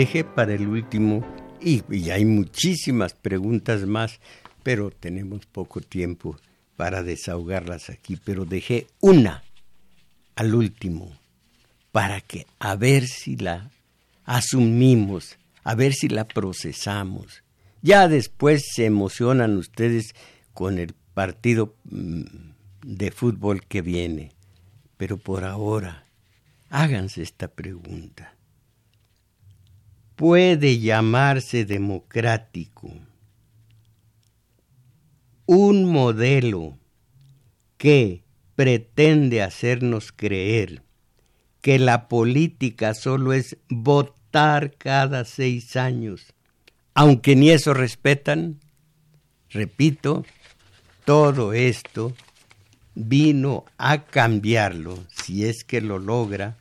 [0.00, 1.22] Dejé para el último,
[1.60, 4.18] y, hay muchísimas preguntas más,
[4.62, 6.38] pero tenemos poco tiempo
[6.74, 9.42] para desahogarlas aquí, pero dejé una
[10.36, 11.12] al último,
[11.92, 13.70] para que a ver si la
[14.24, 17.42] asumimos, a ver si la procesamos.
[17.82, 20.14] Ya después se emocionan ustedes
[20.54, 22.22] con el partido mm,
[22.86, 24.32] de fútbol que viene,
[24.96, 26.06] pero por ahora
[26.70, 28.39] háganse esta pregunta
[30.20, 32.92] puede llamarse democrático.
[35.46, 36.76] Un modelo
[37.78, 38.22] que
[38.54, 40.82] pretende hacernos creer
[41.62, 46.34] que la política solo es votar cada seis años,
[46.92, 48.60] aunque ni eso respetan,
[49.48, 50.26] repito,
[51.06, 52.12] todo esto
[52.94, 56.58] vino a cambiarlo, si es que lo logra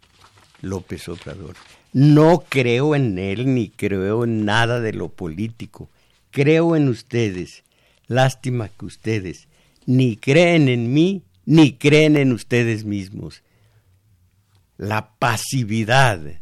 [0.62, 1.58] López Obrador.
[1.92, 5.90] No creo en él ni creo en nada de lo político.
[6.32, 7.64] Creo en ustedes.
[8.08, 9.48] Lástima que ustedes
[9.86, 13.42] ni creen en mí ni creen en ustedes mismos.
[14.78, 16.42] La pasividad,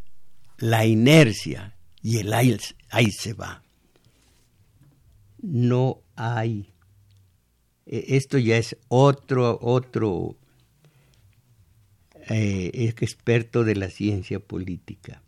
[0.58, 3.64] la inercia y el ahí, se va.
[5.42, 6.74] No hay.
[7.86, 10.36] E, esto ya es otro, otro
[12.30, 15.22] eh, experto de la ciencia política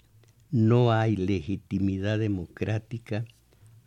[0.52, 3.26] no hay legitimidad democrática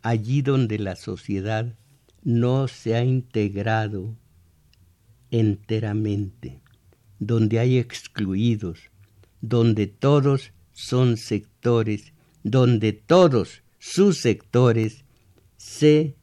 [0.01, 1.75] allí donde la sociedad
[2.23, 4.15] no se ha integrado
[5.31, 6.61] enteramente,
[7.19, 8.91] donde hay excluidos,
[9.41, 15.05] donde todos son sectores, donde todos sus sectores
[15.57, 16.15] se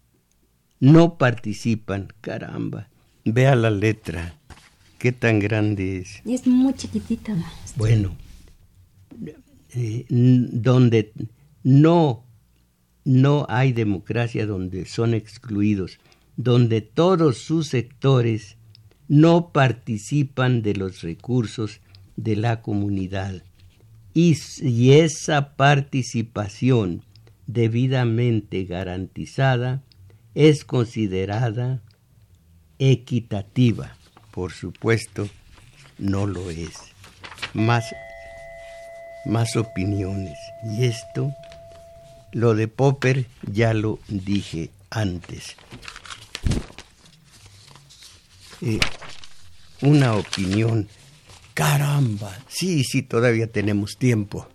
[0.78, 2.08] no participan.
[2.20, 2.88] Caramba,
[3.24, 4.38] vea la letra,
[4.98, 6.22] qué tan grande es.
[6.24, 7.36] Y es muy chiquitita.
[7.76, 8.16] Bueno,
[9.74, 11.12] eh, donde
[11.62, 12.24] no,
[13.04, 15.98] no hay democracia, donde son excluidos,
[16.36, 18.56] donde todos sus sectores
[19.08, 21.80] no participan de los recursos
[22.16, 23.42] de la comunidad.
[24.14, 27.02] Y, y esa participación
[27.46, 29.82] debidamente garantizada
[30.34, 31.82] es considerada
[32.78, 33.96] equitativa.
[34.30, 35.28] Por supuesto,
[35.98, 36.74] no lo es.
[37.52, 37.84] Más
[39.30, 40.36] más opiniones.
[40.64, 41.32] Y esto,
[42.32, 45.56] lo de Popper, ya lo dije antes.
[48.60, 48.80] Eh,
[49.80, 50.88] una opinión.
[51.54, 54.48] Caramba, sí, sí, todavía tenemos tiempo.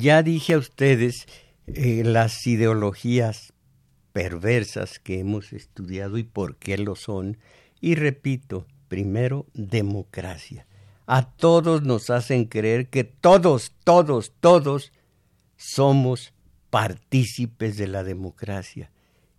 [0.00, 1.26] Ya dije a ustedes
[1.66, 3.52] eh, las ideologías
[4.12, 7.38] perversas que hemos estudiado y por qué lo son.
[7.80, 10.66] Y repito, primero, democracia.
[11.06, 14.92] A todos nos hacen creer que todos, todos, todos
[15.56, 16.32] somos
[16.70, 18.90] partícipes de la democracia.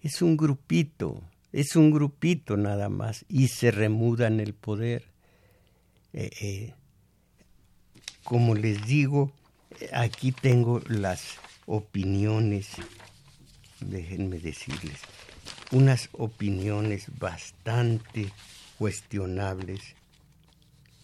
[0.02, 5.06] Es un grupito, es un grupito nada más y se remudan el poder.
[6.14, 6.74] Eh, eh,
[8.24, 9.32] como les digo,
[9.94, 12.70] aquí tengo las opiniones,
[13.80, 15.00] déjenme decirles,
[15.72, 18.32] unas opiniones bastante
[18.78, 19.96] cuestionables.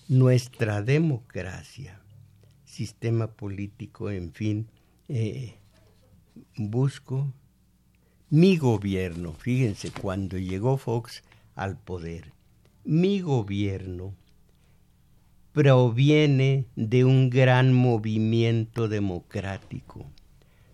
[0.09, 1.99] Nuestra democracia,
[2.65, 4.69] sistema político, en fin,
[5.09, 5.57] eh,
[6.55, 7.33] busco
[8.29, 11.23] mi gobierno, fíjense, cuando llegó Fox
[11.55, 12.33] al poder,
[12.83, 14.13] mi gobierno
[15.57, 20.05] proviene de un gran movimiento democrático.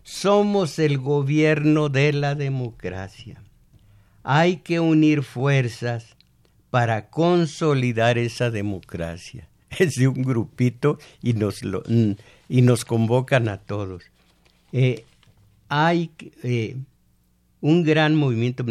[0.04, 3.42] Somos el gobierno de la democracia.
[4.24, 6.18] Hay que unir fuerzas
[6.70, 9.48] para consolidar esa democracia.
[9.80, 11.62] Es de un grupito y nos,
[12.50, 14.04] y nos convocan a todos.
[14.74, 15.06] Eh,
[15.70, 16.12] hay
[16.44, 16.76] eh,
[17.62, 18.66] un gran movimiento,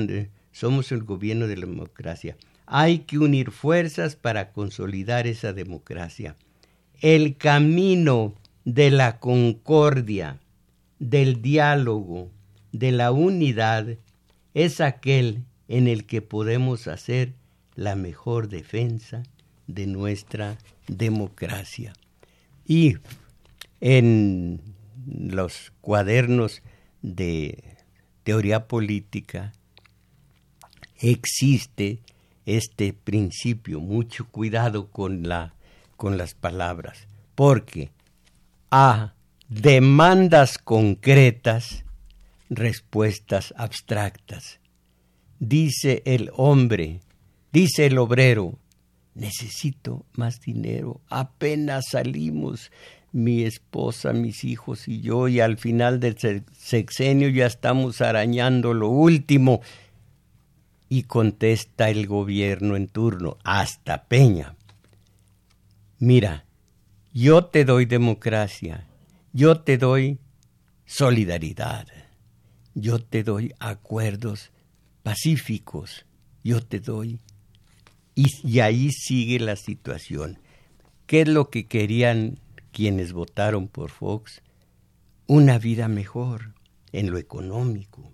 [0.53, 2.37] somos el gobierno de la democracia.
[2.67, 6.37] Hay que unir fuerzas para consolidar esa democracia.
[7.01, 8.35] El camino
[8.65, 10.39] de la concordia,
[10.99, 12.31] del diálogo,
[12.73, 13.99] de la unidad,
[14.55, 17.35] es aquel en el que podemos hacer
[17.75, 19.23] la mejor defensa
[19.67, 21.93] de nuestra democracia.
[22.67, 22.97] Y
[23.81, 24.61] en
[25.07, 26.63] los cuadernos
[27.03, 27.77] de
[28.23, 29.53] teoría política
[31.01, 31.99] existe
[32.47, 35.55] este principio, mucho cuidado con, la,
[35.97, 37.90] con las palabras, porque
[38.70, 39.14] a
[39.49, 41.84] demandas concretas,
[42.49, 44.61] respuestas abstractas.
[45.38, 47.01] Dice el hombre,
[47.53, 48.59] dice el obrero,
[49.14, 52.70] necesito más dinero, apenas salimos
[53.12, 56.16] mi esposa, mis hijos y yo, y al final del
[56.57, 59.61] sexenio ya estamos arañando lo último
[60.93, 64.57] y contesta el gobierno en turno, hasta Peña.
[65.99, 66.45] Mira,
[67.14, 68.86] yo te doy democracia,
[69.32, 70.18] yo te doy
[70.84, 71.88] solidaridad,
[72.74, 74.51] yo te doy acuerdos
[75.03, 76.05] pacíficos,
[76.45, 77.18] yo te doy...
[78.14, 80.40] Y, ahí sigue la situación.
[81.07, 82.38] ¿Qué es lo que querían
[82.70, 84.43] quienes votaron por Fox?
[85.26, 86.53] Una vida mejor
[86.93, 88.12] en lo económico,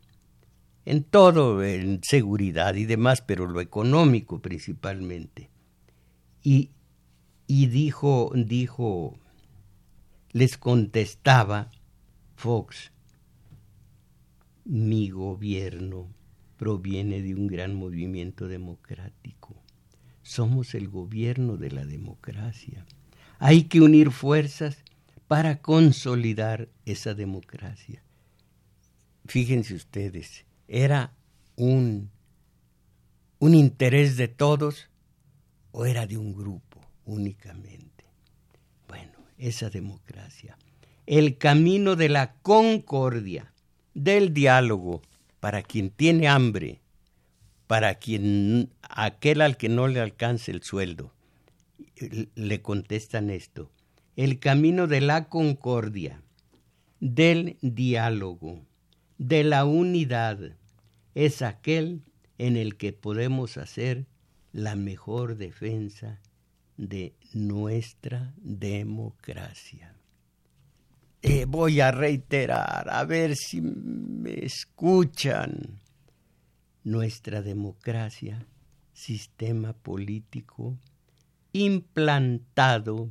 [0.89, 5.51] en todo, en seguridad y demás, pero lo económico principalmente.
[6.43, 6.70] Y,
[7.47, 9.18] y dijo, dijo,
[10.32, 11.70] les contestaba
[12.36, 12.91] Fox,
[14.64, 16.09] mi gobierno
[16.57, 19.62] proviene de un gran movimiento democrático.
[20.22, 22.86] Somos el gobierno de la democracia.
[23.39, 24.78] Hay que unir fuerzas
[25.26, 28.03] para consolidar esa democracia.
[29.26, 31.14] Fíjense ustedes, era
[31.56, 32.10] un,
[33.38, 34.88] un interés de todos
[35.72, 38.04] o era de un grupo únicamente.
[38.86, 40.56] Bueno, esa democracia.
[41.06, 43.52] El camino de la concordia,
[43.94, 45.00] del diálogo,
[45.40, 46.80] para quien tiene hambre,
[47.66, 51.14] para quien aquel al que no le alcance el sueldo,
[52.34, 53.70] le contestan esto.
[54.16, 56.20] El camino de la concordia,
[57.00, 58.60] del diálogo,
[59.16, 60.57] de la unidad
[61.18, 62.04] es aquel
[62.38, 64.06] en el que podemos hacer
[64.52, 66.20] la mejor defensa
[66.76, 69.96] de nuestra democracia.
[71.22, 75.80] Eh, voy a reiterar, a ver si me escuchan.
[76.84, 78.46] Nuestra democracia,
[78.92, 80.78] sistema político
[81.52, 83.10] implantado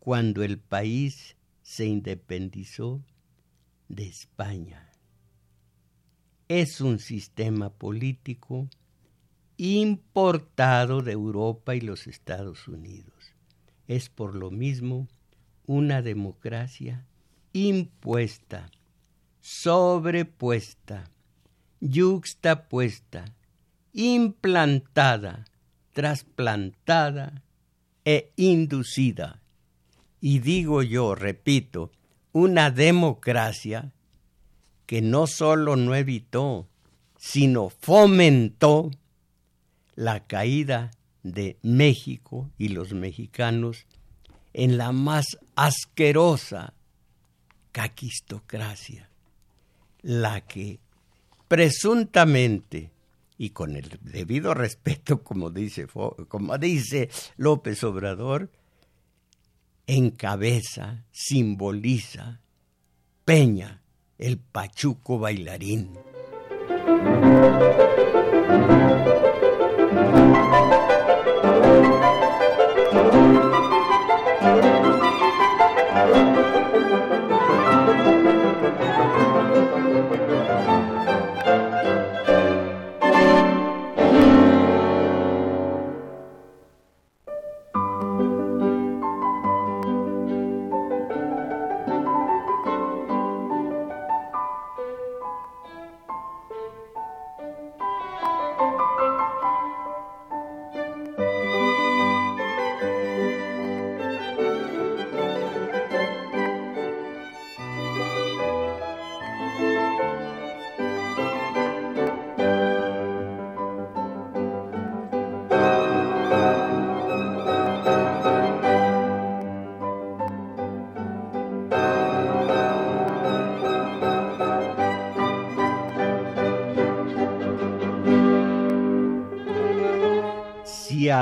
[0.00, 3.00] cuando el país se independizó
[3.88, 4.91] de España.
[6.54, 8.68] Es un sistema político
[9.56, 13.32] importado de Europa y los Estados Unidos.
[13.88, 15.08] Es por lo mismo
[15.64, 17.06] una democracia
[17.54, 18.70] impuesta,
[19.40, 21.04] sobrepuesta,
[21.80, 23.24] yuxtapuesta,
[23.94, 25.46] implantada,
[25.92, 27.42] trasplantada
[28.04, 29.40] e inducida.
[30.20, 31.92] Y digo yo, repito,
[32.32, 33.94] una democracia
[34.86, 36.68] que no solo no evitó,
[37.18, 38.90] sino fomentó
[39.94, 40.90] la caída
[41.22, 43.86] de México y los mexicanos
[44.52, 46.74] en la más asquerosa
[47.70, 49.08] caquistocracia,
[50.02, 50.80] la que
[51.48, 52.90] presuntamente
[53.38, 55.86] y con el debido respeto, como dice,
[56.28, 58.50] como dice López Obrador,
[59.86, 62.40] encabeza, simboliza,
[63.24, 63.81] peña
[64.22, 65.98] el pachuco bailarín.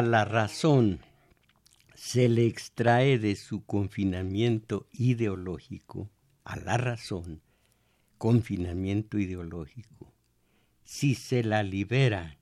[0.00, 0.98] A la razón
[1.94, 6.08] se le extrae de su confinamiento ideológico,
[6.42, 7.42] a la razón,
[8.16, 10.10] confinamiento ideológico,
[10.84, 12.38] si se la libera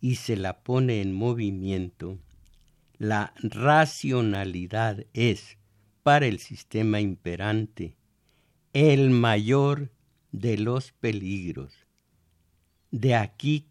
[0.00, 2.18] y se la pone en movimiento,
[2.96, 5.58] la racionalidad es,
[6.02, 7.98] para el sistema imperante,
[8.72, 9.90] el mayor
[10.32, 11.74] de los peligros.
[12.90, 13.68] De aquí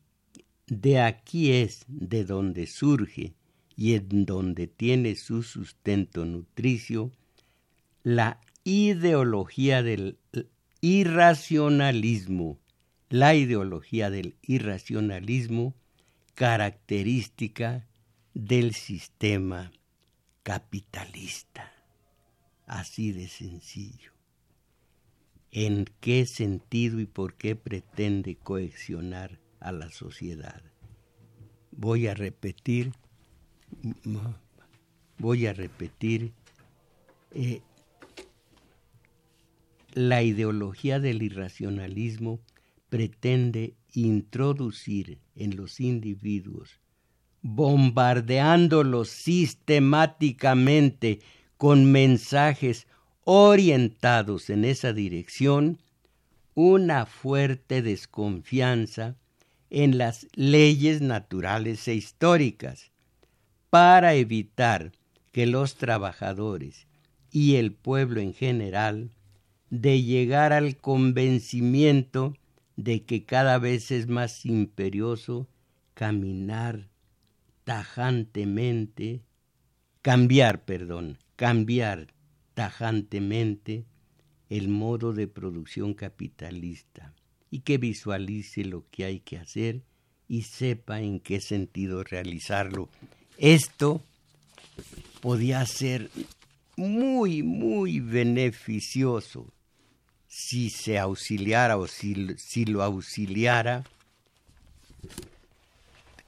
[0.82, 3.34] de aquí es de donde surge
[3.76, 7.12] y en donde tiene su sustento nutricio
[8.04, 10.18] la ideología del
[10.82, 12.60] irracionalismo,
[13.10, 15.74] la ideología del irracionalismo
[16.36, 17.88] característica
[18.34, 19.72] del sistema
[20.44, 21.72] capitalista.
[22.66, 24.12] Así de sencillo.
[25.52, 30.62] ¿En qué sentido y por qué pretende coaccionar a la sociedad.
[31.72, 32.92] Voy a repetir,
[35.18, 36.34] voy a repetir,
[37.32, 37.62] eh,
[39.94, 42.42] la ideología del irracionalismo
[42.90, 46.82] pretende introducir en los individuos,
[47.42, 51.22] bombardeándolos sistemáticamente
[51.58, 52.88] con mensajes
[53.24, 55.80] orientados en esa dirección,
[56.56, 59.16] una fuerte desconfianza
[59.74, 62.92] en las leyes naturales e históricas
[63.72, 64.92] para evitar
[65.32, 66.86] que los trabajadores
[67.32, 69.10] y el pueblo en general
[69.72, 72.36] de llegar al convencimiento
[72.76, 75.48] de que cada vez es más imperioso
[75.96, 76.88] caminar
[77.64, 79.24] tajantemente,
[80.04, 82.14] cambiar, perdón, cambiar
[82.54, 83.86] tajantemente
[84.50, 87.16] el modo de producción capitalista
[87.54, 89.84] y que visualice lo que hay que hacer
[90.28, 92.90] y sepa en qué sentido realizarlo.
[93.38, 94.02] Esto
[95.22, 96.10] podía ser
[96.76, 99.54] muy, muy beneficioso
[100.28, 103.84] si se auxiliara o si, si lo auxiliara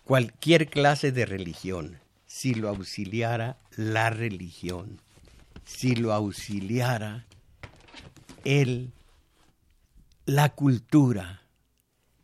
[0.03, 1.97] cualquier clase de religión,
[2.27, 5.01] si lo auxiliara la religión,
[5.63, 7.25] si lo auxiliara
[8.43, 8.91] el
[10.25, 11.41] la cultura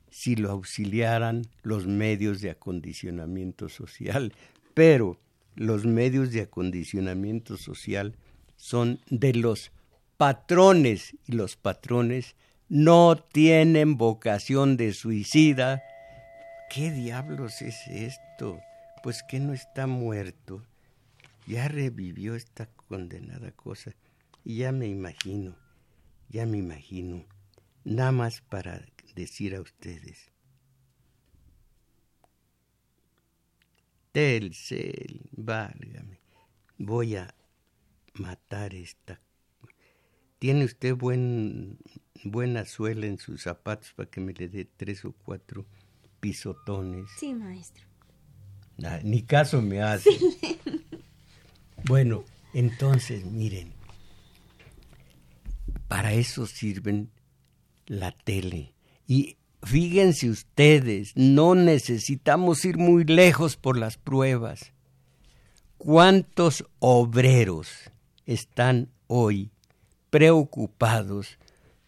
[0.09, 4.33] si lo auxiliaran los medios de acondicionamiento social,
[4.73, 5.19] pero
[5.55, 8.15] los medios de acondicionamiento social
[8.55, 9.71] son de los
[10.17, 12.35] patrones y los patrones
[12.69, 15.83] no tienen vocación de suicida.
[16.71, 18.59] ¿Qué diablos es esto?
[19.03, 20.63] Pues que no está muerto.
[21.45, 23.91] Ya revivió esta condenada cosa.
[24.43, 25.55] Y ya me imagino,
[26.29, 27.25] ya me imagino
[27.83, 30.31] nada más para decir a ustedes.
[34.11, 36.19] Telcel, válgame,
[36.77, 37.33] voy a
[38.13, 39.21] matar esta.
[40.39, 41.77] ¿Tiene usted buen,
[42.23, 45.65] buena suela en sus zapatos para que me le dé tres o cuatro
[46.19, 47.09] pisotones?
[47.17, 47.85] Sí, maestro.
[48.83, 50.09] Ah, ni caso me hace.
[51.85, 53.71] bueno, entonces, miren,
[55.87, 57.11] para eso sirven
[57.91, 58.73] la tele.
[59.05, 64.71] Y fíjense ustedes, no necesitamos ir muy lejos por las pruebas.
[65.77, 67.67] ¿Cuántos obreros
[68.25, 69.51] están hoy
[70.09, 71.37] preocupados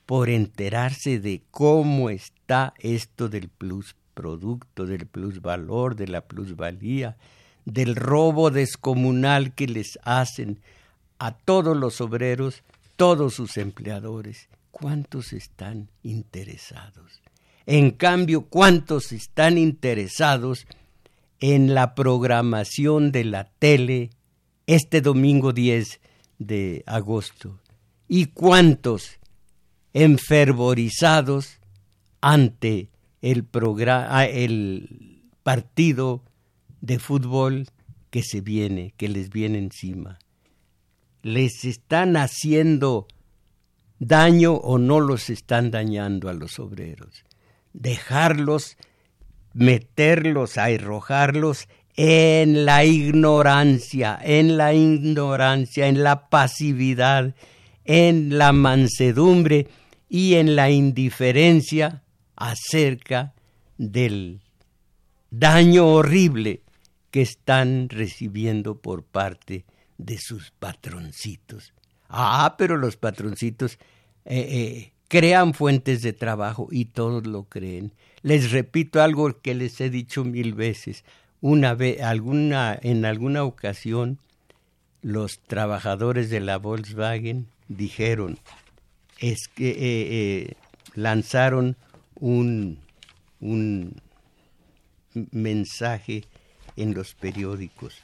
[0.05, 7.15] por enterarse de cómo está esto del plus producto, del plusvalor, de la plusvalía,
[7.63, 10.59] del robo descomunal que les hacen
[11.17, 12.61] a todos los obreros,
[12.97, 14.49] todos sus empleadores.
[14.73, 17.21] ¿Cuántos están interesados?
[17.67, 20.65] En cambio, ¿cuántos están interesados
[21.39, 24.09] en la programación de la tele
[24.65, 26.01] este domingo 10
[26.39, 27.61] de agosto?
[28.07, 29.19] ¿Y cuántos
[29.93, 31.59] enfervorizados
[32.19, 32.89] ante
[33.21, 36.23] el, programa, el partido
[36.81, 37.67] de fútbol
[38.09, 40.17] que se viene, que les viene encima?
[41.21, 43.07] ¿Les están haciendo
[44.07, 47.23] daño o no los están dañando a los obreros?
[47.73, 48.77] dejarlos,
[49.53, 57.35] meterlos, arrojarlos en la ignorancia, en la ignorancia, en la pasividad,
[57.85, 59.67] en la mansedumbre
[60.09, 62.03] y en la indiferencia
[62.35, 63.33] acerca
[63.77, 64.41] del
[65.29, 66.61] daño horrible
[67.11, 69.65] que están recibiendo por parte
[69.97, 71.73] de sus patroncitos.
[72.09, 73.77] Ah, pero los patroncitos
[74.25, 77.91] eh, eh, crean fuentes de trabajo y todos lo creen.
[78.21, 81.03] Les repito algo que les he dicho mil veces.
[81.41, 84.17] Una vez, alguna, en alguna ocasión,
[85.01, 88.37] los trabajadores de la Volkswagen dijeron,
[89.19, 90.53] es que eh,
[90.95, 91.75] lanzaron
[92.15, 92.79] un,
[93.41, 94.01] un
[95.31, 96.23] mensaje
[96.75, 98.01] en los periódicos.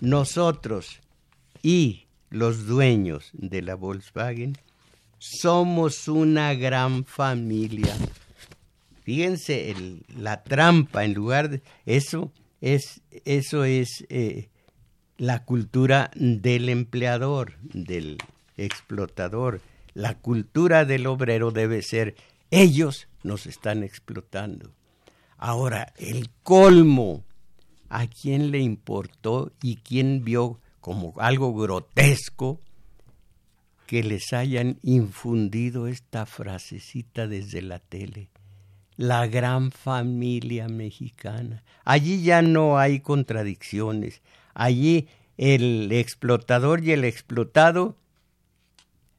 [0.00, 1.00] Nosotros
[1.62, 4.58] y los dueños de la Volkswagen
[5.24, 7.96] somos una gran familia.
[9.04, 9.74] Fíjense
[10.16, 14.48] la trampa en lugar de eso es eso es eh,
[15.16, 18.18] la cultura del empleador, del
[18.56, 19.60] explotador.
[19.94, 22.16] La cultura del obrero debe ser
[22.50, 24.72] ellos nos están explotando.
[25.38, 27.24] Ahora, el colmo,
[27.88, 32.60] ¿a quién le importó y quién vio como algo grotesco
[33.86, 38.28] que les hayan infundido esta frasecita desde la tele.
[38.96, 41.64] La gran familia mexicana.
[41.84, 44.22] Allí ya no hay contradicciones.
[44.54, 47.96] Allí el explotador y el explotado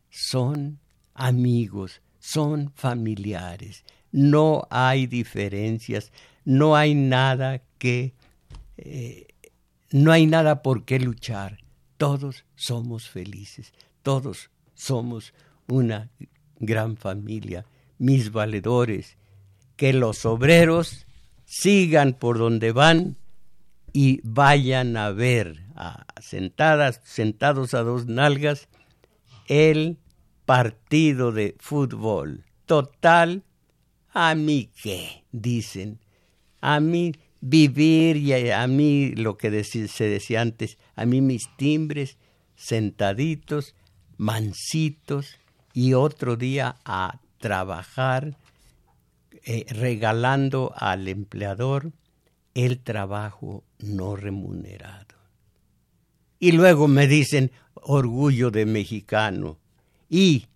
[0.10, 0.80] son
[1.14, 3.84] amigos, son familiares.
[4.12, 6.12] No hay diferencias,
[6.46, 8.14] no hay nada que...
[8.78, 9.28] Eh,
[9.92, 11.60] no hay nada por qué luchar.
[11.98, 15.34] Todos somos felices, todos somos
[15.68, 16.10] una
[16.60, 17.66] gran familia,
[17.98, 19.18] mis valedores,
[19.76, 21.06] que los obreros
[21.46, 23.18] sigan por donde van
[23.94, 25.64] y vayan a ver
[26.22, 28.68] sentadas, sentados a dos nalgas
[29.48, 29.98] el
[30.46, 32.46] partido de fútbol.
[32.66, 33.44] Total,
[34.12, 36.00] a mí qué, dicen.
[36.62, 42.18] A mí vivir y a, mí lo que se decía antes, a mí mis timbres
[42.56, 43.76] sentaditos
[44.18, 45.38] mansitos
[45.74, 48.38] y otro día a trabajar
[49.44, 51.92] eh, regalando al empleador
[52.56, 55.16] el trabajo no remunerado.
[56.40, 59.58] Y luego me dicen orgullo de mexicano.
[60.10, 60.48] Y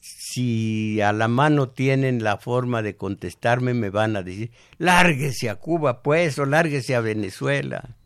[0.00, 5.56] si a la mano tienen la forma de contestarme, me van a decir, lárguese a
[5.56, 7.96] Cuba, pues, o lárguese a Venezuela.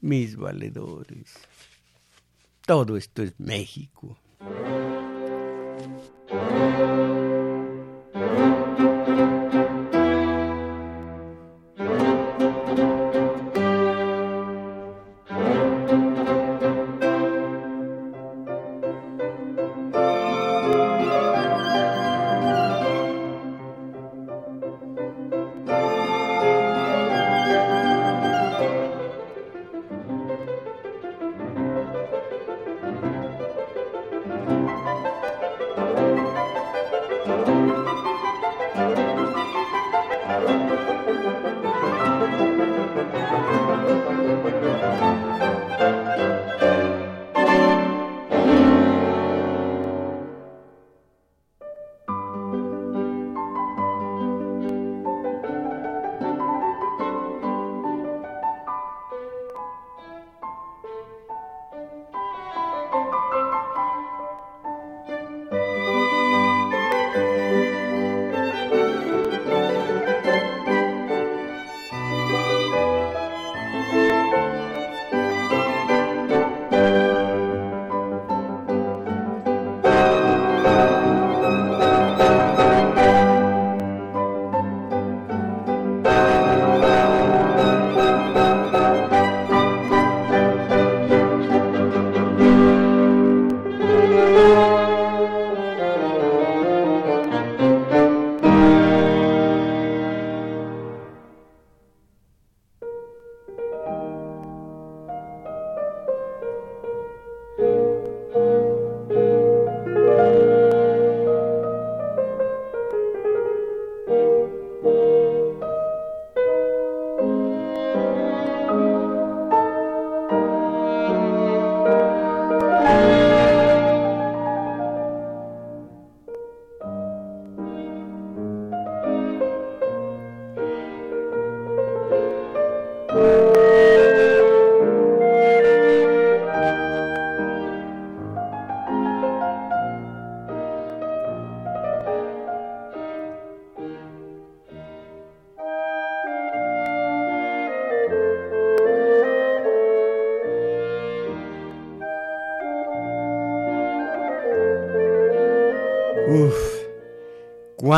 [0.00, 1.34] Mis valedores.
[2.68, 4.18] Todo esto es México.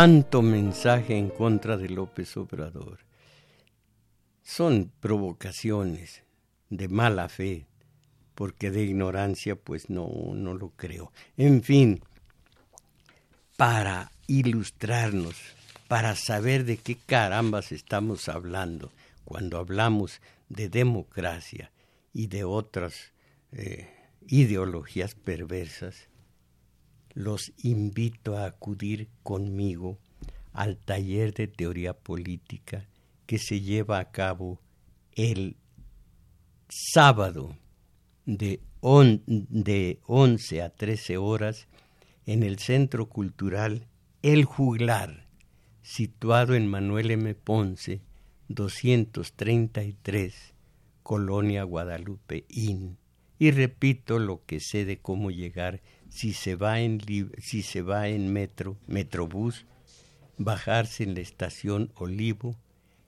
[0.01, 3.01] Cuánto mensaje en contra de López Obrador.
[4.43, 6.23] Son provocaciones
[6.71, 7.67] de mala fe,
[8.35, 11.13] porque de ignorancia pues no, no lo creo.
[11.37, 12.01] En fin,
[13.59, 15.37] para ilustrarnos,
[15.87, 18.93] para saber de qué carambas estamos hablando
[19.27, 21.73] cuando hablamos de democracia
[22.15, 23.13] y de otras
[23.53, 23.91] eh,
[24.29, 26.09] ideologías perversas,
[27.15, 29.99] los invito a acudir conmigo
[30.53, 32.87] al taller de teoría política
[33.27, 34.61] que se lleva a cabo
[35.15, 35.57] el
[36.69, 37.57] sábado
[38.27, 38.61] de,
[39.27, 41.69] de 11 a 13 horas
[42.27, 43.87] en el Centro Cultural
[44.23, 45.27] El Juglar,
[45.83, 47.35] situado en Manuel M.
[47.35, 48.03] Ponce,
[48.49, 50.55] 233,
[51.03, 52.99] Colonia Guadalupe Inn.
[53.39, 55.81] Y repito lo que sé de cómo llegar
[56.11, 57.01] si se va en,
[57.39, 59.65] si se va en metro, metrobús,
[60.37, 62.57] bajarse en la estación Olivo,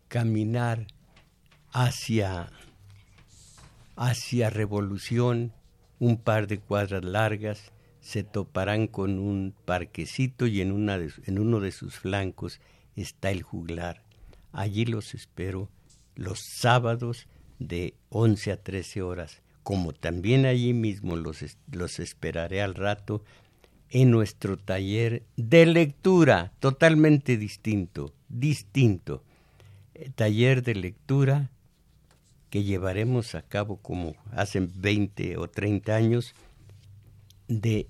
[0.08, 0.86] caminar
[1.72, 2.48] hacia,
[3.96, 5.52] hacia Revolución,
[5.98, 11.60] un par de cuadras largas, se toparán con un parquecito y en, una en uno
[11.60, 12.60] de sus flancos
[12.96, 14.02] está el juglar.
[14.52, 15.68] Allí los espero
[16.14, 17.26] los sábados
[17.58, 23.24] de 11 a 13 horas como también allí mismo los, los esperaré al rato
[23.90, 29.22] en nuestro taller de lectura, totalmente distinto, distinto.
[29.94, 31.50] Eh, taller de lectura
[32.48, 36.34] que llevaremos a cabo como hace 20 o 30 años,
[37.48, 37.88] de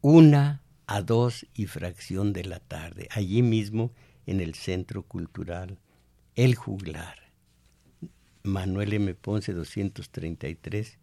[0.00, 3.92] una a dos y fracción de la tarde, allí mismo
[4.26, 5.78] en el Centro Cultural
[6.34, 7.27] El Juglar.
[8.48, 9.14] Manuel M.
[9.14, 10.98] Ponce 233,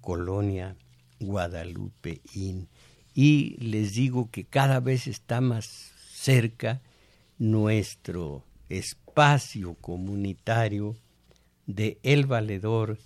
[0.00, 0.76] Colonia
[1.18, 2.68] Guadalupe Inn.
[3.14, 6.80] Y les digo que cada vez está más cerca
[7.38, 10.96] nuestro espacio comunitario
[11.66, 12.98] de El Valedor,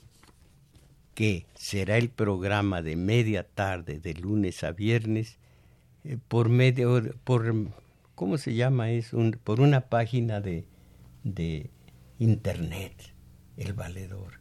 [1.14, 5.38] que será el programa de media tarde de lunes a viernes
[6.02, 7.54] eh, por medio por
[8.16, 9.18] ¿cómo se llama eso?
[9.44, 10.64] por una página de,
[11.22, 11.70] de
[12.18, 13.13] internet
[13.56, 14.40] el valedor.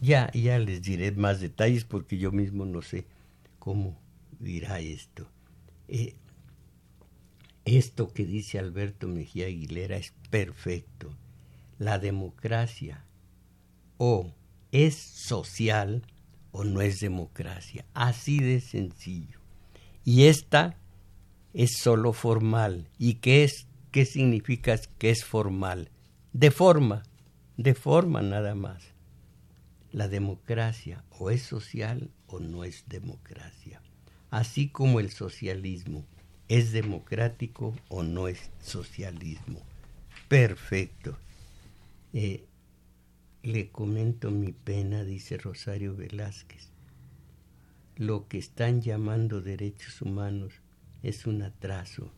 [0.00, 3.06] Ya, ya les diré más detalles porque yo mismo no sé
[3.58, 3.98] cómo
[4.38, 5.28] dirá esto.
[5.88, 6.14] Eh,
[7.64, 11.16] esto que dice Alberto Mejía Aguilera es perfecto.
[11.78, 13.04] La democracia
[13.98, 14.32] o
[14.72, 16.02] es social
[16.50, 17.84] o no es democracia.
[17.94, 19.38] Así de sencillo.
[20.04, 20.76] Y esta
[21.54, 22.88] es solo formal.
[22.98, 23.68] ¿Y qué es?
[23.90, 25.90] ¿Qué significa que es formal?
[26.32, 27.02] De forma,
[27.56, 28.82] de forma nada más.
[29.92, 33.82] La democracia o es social o no es democracia.
[34.30, 36.06] Así como el socialismo
[36.48, 39.60] es democrático o no es socialismo.
[40.28, 41.16] Perfecto.
[42.14, 42.44] Eh,
[43.42, 46.70] le comento mi pena, dice Rosario Velázquez.
[47.96, 50.54] Lo que están llamando derechos humanos
[51.02, 52.10] es un atraso.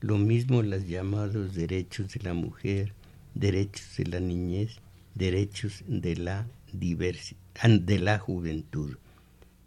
[0.00, 2.92] Lo mismo los llamados derechos de la mujer,
[3.36, 4.78] derechos de la niñez,
[5.14, 8.96] derechos de la, de la juventud.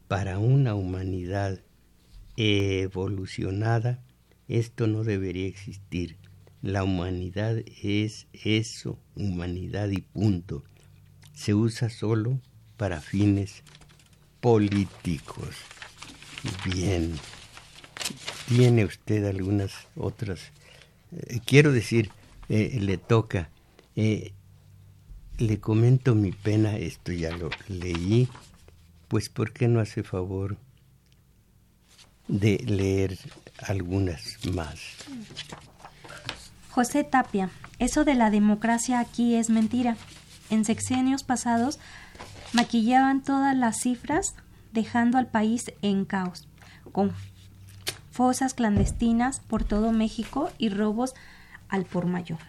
[0.07, 1.61] Para una humanidad
[2.36, 4.01] evolucionada,
[4.47, 6.17] esto no debería existir.
[6.61, 10.63] La humanidad es eso, humanidad y punto.
[11.34, 12.41] Se usa solo
[12.76, 13.63] para fines
[14.41, 15.55] políticos.
[16.65, 17.13] Bien.
[18.47, 20.39] Tiene usted algunas otras.
[21.11, 22.09] Eh, quiero decir,
[22.49, 23.49] eh, le toca
[24.02, 24.32] eh,
[25.39, 28.30] le comento mi pena, esto ya lo leí,
[29.10, 30.56] pues ¿por qué no hace favor
[32.30, 33.18] de leer
[33.62, 34.80] algunas más?
[36.70, 39.97] José Tapia, eso de la democracia aquí es mentira.
[40.50, 41.78] En sexenios pasados
[42.54, 44.34] maquillaban todas las cifras
[44.72, 46.47] dejando al país en caos,
[46.93, 47.12] con
[48.12, 51.16] fosas clandestinas por todo México y robos
[51.68, 52.39] al por mayor.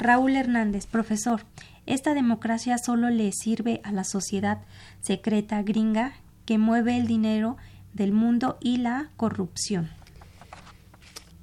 [0.00, 1.42] Raúl Hernández, profesor,
[1.84, 4.62] esta democracia solo le sirve a la sociedad
[5.02, 6.14] secreta gringa
[6.46, 7.58] que mueve el dinero
[7.92, 9.90] del mundo y la corrupción.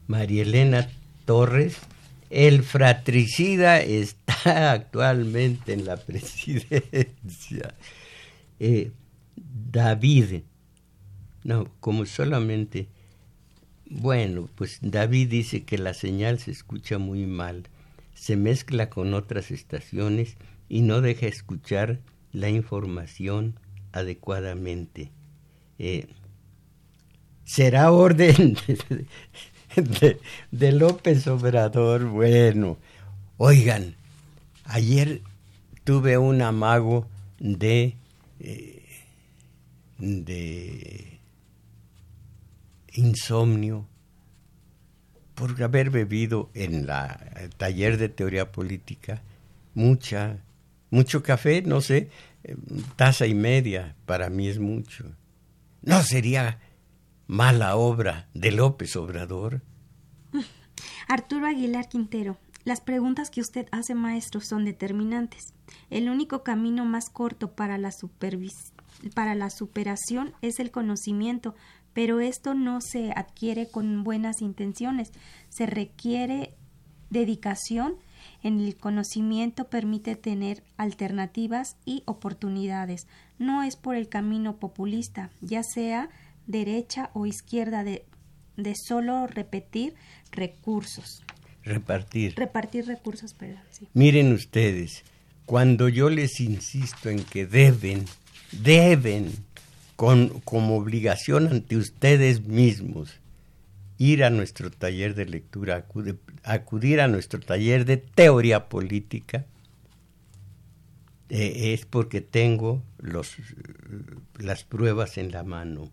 [0.08, 0.90] María Elena
[1.26, 1.78] Torres,
[2.32, 7.76] el fratricida está actualmente en la presidencia.
[8.60, 8.92] Eh,
[9.36, 10.42] David,
[11.44, 12.88] no, como solamente,
[13.88, 17.70] bueno, pues David dice que la señal se escucha muy mal
[18.18, 20.38] se mezcla con otras estaciones
[20.68, 22.00] y no deja escuchar
[22.32, 23.60] la información
[23.92, 25.12] adecuadamente.
[25.78, 26.08] Eh,
[27.44, 28.58] será orden
[30.52, 32.06] de, López Obrador.
[32.06, 32.80] Bueno,
[33.38, 33.96] oigan,
[34.66, 35.22] ayer
[35.84, 37.08] tuve un amago
[37.40, 37.96] de,
[38.40, 38.84] eh,
[40.00, 41.20] de
[42.94, 43.88] insomnio
[45.38, 49.22] por haber bebido en la el taller de teoría política
[49.76, 50.40] mucha
[50.90, 52.10] mucho café, no sé,
[52.44, 52.56] eh,
[52.96, 55.06] taza y media, para mí es mucho.
[55.84, 56.60] ¿No sería
[57.28, 59.62] mala obra de López Obrador?
[61.08, 65.54] Arturo Aguilar Quintero, las preguntas que usted hace, maestro, son determinantes.
[65.90, 67.92] El único camino más corto para la,
[69.14, 71.56] para la superación es el conocimiento,
[71.98, 75.10] pero esto no se adquiere con buenas intenciones.
[75.50, 76.54] Se requiere
[77.10, 77.96] dedicación
[78.44, 83.08] en el conocimiento permite tener alternativas y oportunidades.
[83.40, 86.12] No es por el camino populista, ya sea
[86.46, 88.06] derecha o izquierda, de,
[88.58, 89.96] de solo repetir
[90.30, 91.24] recursos.
[91.64, 92.36] Repartir.
[92.36, 93.64] Repartir recursos, perdón.
[93.96, 95.04] Miren ustedes,
[95.48, 98.06] cuando yo les insisto en que deben,
[98.52, 99.47] deben,
[99.98, 103.20] con, como obligación ante ustedes mismos,
[103.98, 105.88] ir a nuestro taller de lectura,
[106.44, 109.46] acudir a nuestro taller de teoría política,
[111.30, 113.36] eh, es porque tengo los,
[114.38, 115.92] las pruebas en la mano.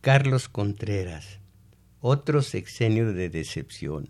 [0.00, 1.40] Carlos Contreras,
[2.00, 4.08] otro sexenio de decepción,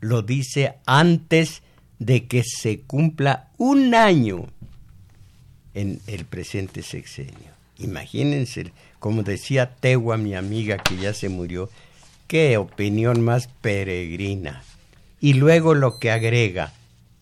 [0.00, 1.62] lo dice antes
[1.98, 4.46] de que se cumpla un año
[5.72, 7.57] en el presente sexenio.
[7.78, 11.70] Imagínense, como decía Tegua, mi amiga que ya se murió,
[12.26, 14.62] qué opinión más peregrina.
[15.20, 16.72] Y luego lo que agrega,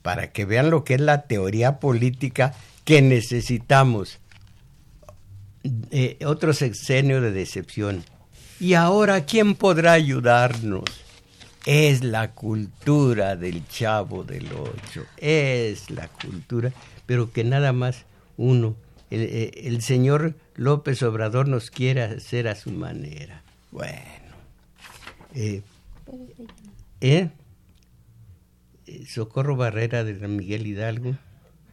[0.03, 2.55] para que vean lo que es la teoría política
[2.85, 4.19] que necesitamos.
[5.91, 8.05] Eh, otro sexenio de decepción.
[8.61, 10.85] ¿Y ahora quién podrá ayudarnos?
[11.67, 16.73] Es la cultura del chavo del ocho, es la cultura,
[17.07, 18.05] pero que nada más
[18.37, 18.77] uno,
[19.11, 23.43] el, eh, el señor López Obrador nos quiere hacer a su manera.
[23.71, 24.01] Bueno.
[25.35, 25.63] Eh,
[27.01, 27.29] ¿eh?
[29.07, 31.17] Socorro Barrera de Miguel Hidalgo,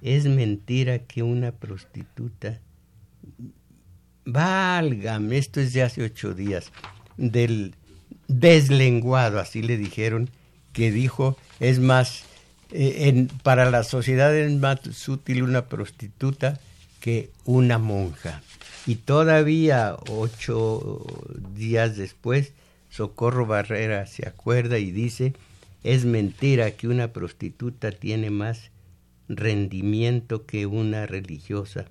[0.02, 2.60] es mentira que una prostituta,
[4.26, 6.72] válgame, esto es de hace ocho días,
[7.18, 7.76] del
[8.28, 10.30] deslenguado, así le dijeron,
[10.74, 12.24] que dijo, es más,
[12.72, 16.60] eh, para la sociedad es más útil una prostituta
[17.00, 18.42] que una monja.
[18.86, 21.06] Y todavía ocho
[21.56, 22.54] días después
[22.90, 25.34] Socorro Barrera se acuerda y dice,
[25.84, 28.70] es mentira que una prostituta tiene más
[29.28, 31.86] rendimiento que una religiosa,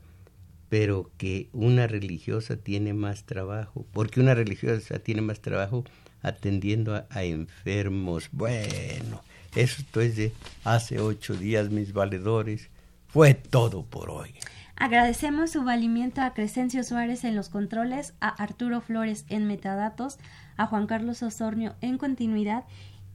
[0.69, 5.85] pero que una religiosa tiene más trabajo, porque una religiosa tiene más trabajo
[6.23, 8.29] atendiendo a, enfermos.
[8.31, 9.23] Bueno,
[9.57, 10.33] esto es de
[10.63, 12.69] hace ocho días, mis valedores.
[13.09, 14.35] Fue todo por hoy.
[14.77, 20.19] Agradecemos su valimiento a Crescencio Suárez en los controles, a Arturo Flores en metadatos,
[20.57, 22.65] a Juan Carlos Osornio en continuidad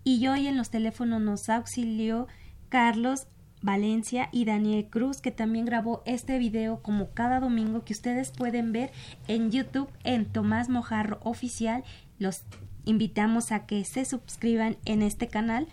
[0.03, 2.27] y hoy en los teléfonos nos auxilió
[2.69, 3.27] Carlos
[3.61, 8.71] Valencia y Daniel Cruz que también grabó este video como cada domingo que ustedes pueden
[8.71, 8.91] ver
[9.27, 11.83] en YouTube en Tomás Mojarro Oficial.
[12.19, 12.43] Los
[12.85, 15.67] invitamos a que se suscriban en este canal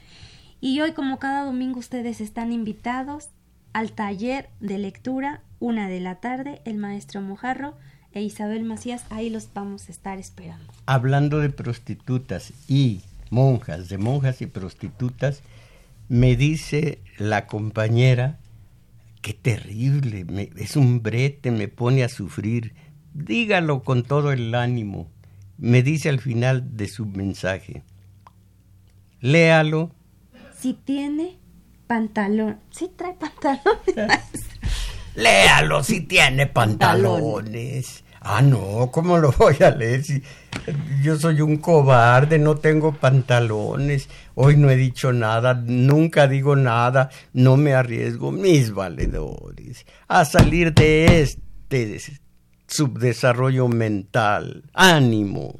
[0.60, 3.28] y hoy como cada domingo ustedes están invitados
[3.72, 7.74] al taller de lectura una de la tarde el maestro Mojarro
[8.12, 10.72] e Isabel Macías, ahí los vamos a estar esperando.
[10.86, 15.42] Hablando de prostitutas y monjas, de monjas y prostitutas,
[16.08, 18.38] me dice la compañera,
[19.20, 20.26] qué terrible,
[20.56, 22.74] es un brete, me pone a sufrir,
[23.14, 25.08] dígalo con todo el ánimo,
[25.58, 27.82] me dice al final de su mensaje,
[29.20, 29.90] léalo.
[30.56, 31.38] Si tiene
[31.86, 34.50] pantalón, si trae pantalones.
[35.14, 38.04] Léalo si tiene pantalones.
[38.20, 40.02] Ah, no, ¿cómo lo voy a leer
[41.02, 47.10] yo soy un cobarde, no tengo pantalones, hoy no he dicho nada, nunca digo nada,
[47.32, 52.00] no me arriesgo, mis valedores, a salir de este
[52.66, 54.64] subdesarrollo mental.
[54.72, 55.56] Ánimo.